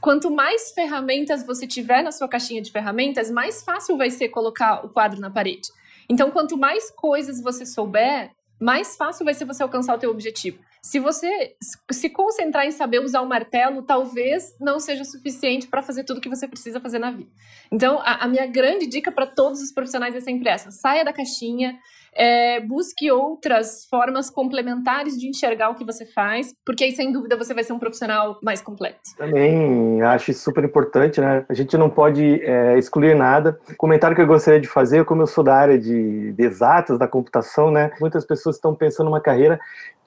Quanto 0.01 0.31
mais 0.31 0.73
ferramentas 0.73 1.45
você 1.45 1.67
tiver 1.67 2.03
na 2.03 2.13
sua 2.13 2.29
caixinha 2.29 2.61
de 2.61 2.71
ferramentas, 2.71 3.31
mais 3.31 3.63
fácil 3.63 3.97
vai 3.97 4.11
ser 4.11 4.29
colocar 4.29 4.85
o 4.85 4.91
quadro 4.91 5.21
na 5.21 5.31
parede. 5.31 5.69
Então, 6.09 6.31
quanto 6.31 6.57
mais 6.57 6.91
coisas 6.91 7.41
você 7.41 7.65
souber, 7.65 8.31
mais 8.61 8.97
fácil 8.97 9.25
vai 9.25 9.33
ser 9.33 9.47
você 9.47 9.63
alcançar 9.63 9.95
o 9.95 9.99
teu 9.99 10.11
objetivo. 10.11 10.59
Se 10.83 10.99
você 10.99 11.57
se 11.91 12.11
concentrar 12.11 12.67
em 12.67 12.71
saber 12.71 13.01
usar 13.01 13.21
o 13.23 13.29
martelo, 13.29 13.83
talvez 13.83 14.55
não 14.59 14.79
seja 14.81 15.05
suficiente 15.05 15.67
para 15.67 15.83
fazer 15.83 16.05
tudo 16.05 16.19
o 16.19 16.21
que 16.21 16.29
você 16.29 16.49
precisa 16.49 16.81
fazer 16.81 16.99
na 16.99 17.11
vida. 17.11 17.31
Então, 17.71 18.01
a, 18.01 18.25
a 18.25 18.29
minha 18.29 18.47
grande 18.47 18.87
dica 18.87 19.13
para 19.13 19.27
todos 19.27 19.63
os 19.63 19.73
profissionais 19.73 20.15
é 20.15 20.21
sempre 20.21 20.49
essa: 20.49 20.71
saia 20.71 21.05
da 21.05 21.13
caixinha, 21.13 21.79
é, 22.15 22.61
busque 22.61 23.11
outras 23.11 23.87
formas 23.89 24.31
complementares 24.31 25.19
de 25.19 25.29
enxergar 25.29 25.71
o 25.71 25.75
que 25.75 25.85
você 25.85 26.05
faz, 26.07 26.53
porque 26.65 26.85
aí, 26.85 26.93
sem 26.93 27.13
dúvida, 27.13 27.37
você 27.37 27.55
vai 27.55 27.65
ser 27.65 27.73
um 27.73 27.79
profissional 27.79 28.39
mais 28.43 28.61
completo. 28.61 29.01
Também 29.17 30.03
acho 30.03 30.33
super 30.35 30.65
importante, 30.65 31.21
né? 31.21 31.45
A 31.49 31.55
gente 31.55 31.77
não 31.77 31.89
pode 31.89 32.43
é, 32.43 32.79
excluir 32.79 33.15
nada. 33.15 33.59
O 33.71 33.77
comentário 33.77 34.17
que 34.17 34.23
eu 34.23 34.27
gostaria 34.27 34.61
de 34.61 34.69
fazer, 34.69 35.05
como 35.05 35.23
eu 35.23 35.27
sou 35.27 35.45
da 35.45 35.55
área 35.55 35.79
de, 35.79 36.33
de 36.33 36.43
exatas, 36.43 36.99
da 36.99 37.09
computação, 37.09 37.71
né? 37.71 37.91
Muitas 38.01 38.25
pessoas 38.25 38.57
estão 38.57 38.75
pensando 38.75 39.07
numa 39.07 39.21
carreira 39.21 39.59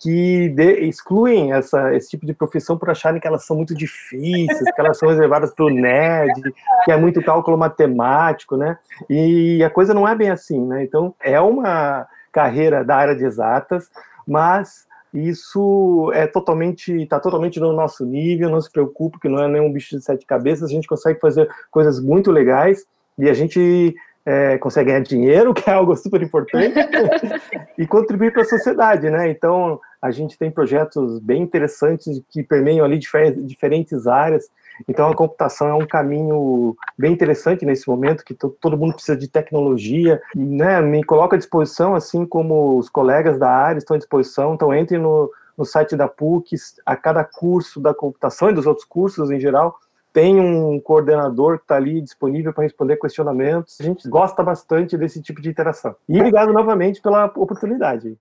que 0.03 0.49
de, 0.49 0.85
excluem 0.85 1.53
essa, 1.53 1.95
esse 1.95 2.09
tipo 2.09 2.25
de 2.25 2.33
profissão 2.33 2.77
por 2.77 2.89
acharem 2.89 3.21
que 3.21 3.27
elas 3.27 3.45
são 3.45 3.55
muito 3.55 3.73
difíceis, 3.73 4.71
que 4.75 4.81
elas 4.81 4.97
são 4.97 5.07
reservadas 5.07 5.53
para 5.53 5.63
o 5.63 5.69
nerd, 5.69 6.41
que 6.83 6.91
é 6.91 6.97
muito 6.97 7.23
cálculo 7.23 7.57
matemático, 7.57 8.57
né? 8.57 8.77
E 9.09 9.63
a 9.63 9.69
coisa 9.69 9.93
não 9.93 10.05
é 10.05 10.13
bem 10.13 10.29
assim, 10.29 10.59
né? 10.65 10.83
Então, 10.83 11.15
é 11.21 11.39
uma 11.39 11.92
carreira 12.33 12.83
da 12.83 12.97
área 12.97 13.15
de 13.15 13.23
exatas, 13.23 13.89
mas 14.27 14.85
isso 15.13 16.11
é 16.13 16.25
totalmente, 16.25 16.91
está 16.91 17.19
totalmente 17.19 17.59
no 17.59 17.71
nosso 17.71 18.03
nível, 18.03 18.49
não 18.49 18.59
se 18.59 18.71
preocupe 18.71 19.19
que 19.19 19.29
não 19.29 19.43
é 19.43 19.47
nenhum 19.47 19.71
bicho 19.71 19.95
de 19.95 20.03
sete 20.03 20.25
cabeças, 20.25 20.69
a 20.69 20.73
gente 20.73 20.87
consegue 20.87 21.19
fazer 21.19 21.47
coisas 21.69 22.01
muito 22.01 22.31
legais 22.31 22.85
e 23.17 23.29
a 23.29 23.33
gente 23.33 23.95
é, 24.25 24.57
consegue 24.57 24.89
ganhar 24.89 25.01
dinheiro, 25.01 25.53
que 25.55 25.69
é 25.69 25.73
algo 25.73 25.95
super 25.95 26.21
importante, 26.21 26.75
e 27.77 27.85
contribuir 27.85 28.33
para 28.33 28.41
a 28.41 28.45
sociedade, 28.45 29.09
né? 29.09 29.29
Então, 29.29 29.79
a 30.01 30.09
gente 30.09 30.37
tem 30.37 30.49
projetos 30.49 31.19
bem 31.19 31.43
interessantes 31.43 32.21
que 32.29 32.41
permeiam 32.43 32.85
ali 32.85 32.97
diferentes 32.97 34.07
áreas. 34.07 34.49
Então, 34.87 35.09
a 35.09 35.15
computação 35.15 35.67
é 35.67 35.73
um 35.73 35.85
caminho 35.85 36.75
bem 36.97 37.13
interessante 37.13 37.65
nesse 37.65 37.87
momento, 37.87 38.23
que 38.23 38.33
todo 38.33 38.77
mundo 38.77 38.93
precisa 38.93 39.17
de 39.17 39.27
tecnologia, 39.27 40.21
né? 40.35 40.81
Me 40.81 41.03
coloca 41.03 41.35
à 41.35 41.39
disposição, 41.39 41.95
assim 41.95 42.25
como 42.25 42.77
os 42.77 42.89
colegas 42.89 43.37
da 43.37 43.49
área 43.49 43.77
estão 43.77 43.95
à 43.95 43.97
disposição. 43.97 44.53
Então, 44.53 44.73
entre 44.73 44.97
no, 44.97 45.31
no 45.57 45.65
site 45.65 45.95
da 45.95 46.07
PUC, 46.07 46.55
a 46.85 46.95
cada 46.95 47.23
curso 47.23 47.79
da 47.79 47.93
computação 47.93 48.49
e 48.49 48.53
dos 48.53 48.65
outros 48.65 48.85
cursos 48.85 49.31
em 49.31 49.39
geral, 49.39 49.77
tem 50.11 50.39
um 50.39 50.79
coordenador 50.79 51.57
que 51.57 51.63
está 51.63 51.75
ali 51.75 51.99
disponível 51.99 52.53
para 52.53 52.63
responder 52.63 52.97
questionamentos. 52.97 53.77
A 53.81 53.83
gente 53.83 54.07
gosta 54.07 54.43
bastante 54.43 54.95
desse 54.95 55.19
tipo 55.21 55.41
de 55.41 55.49
interação. 55.49 55.95
E 56.07 56.17
obrigado 56.17 56.53
novamente 56.53 57.01
pela 57.01 57.25
oportunidade. 57.25 58.15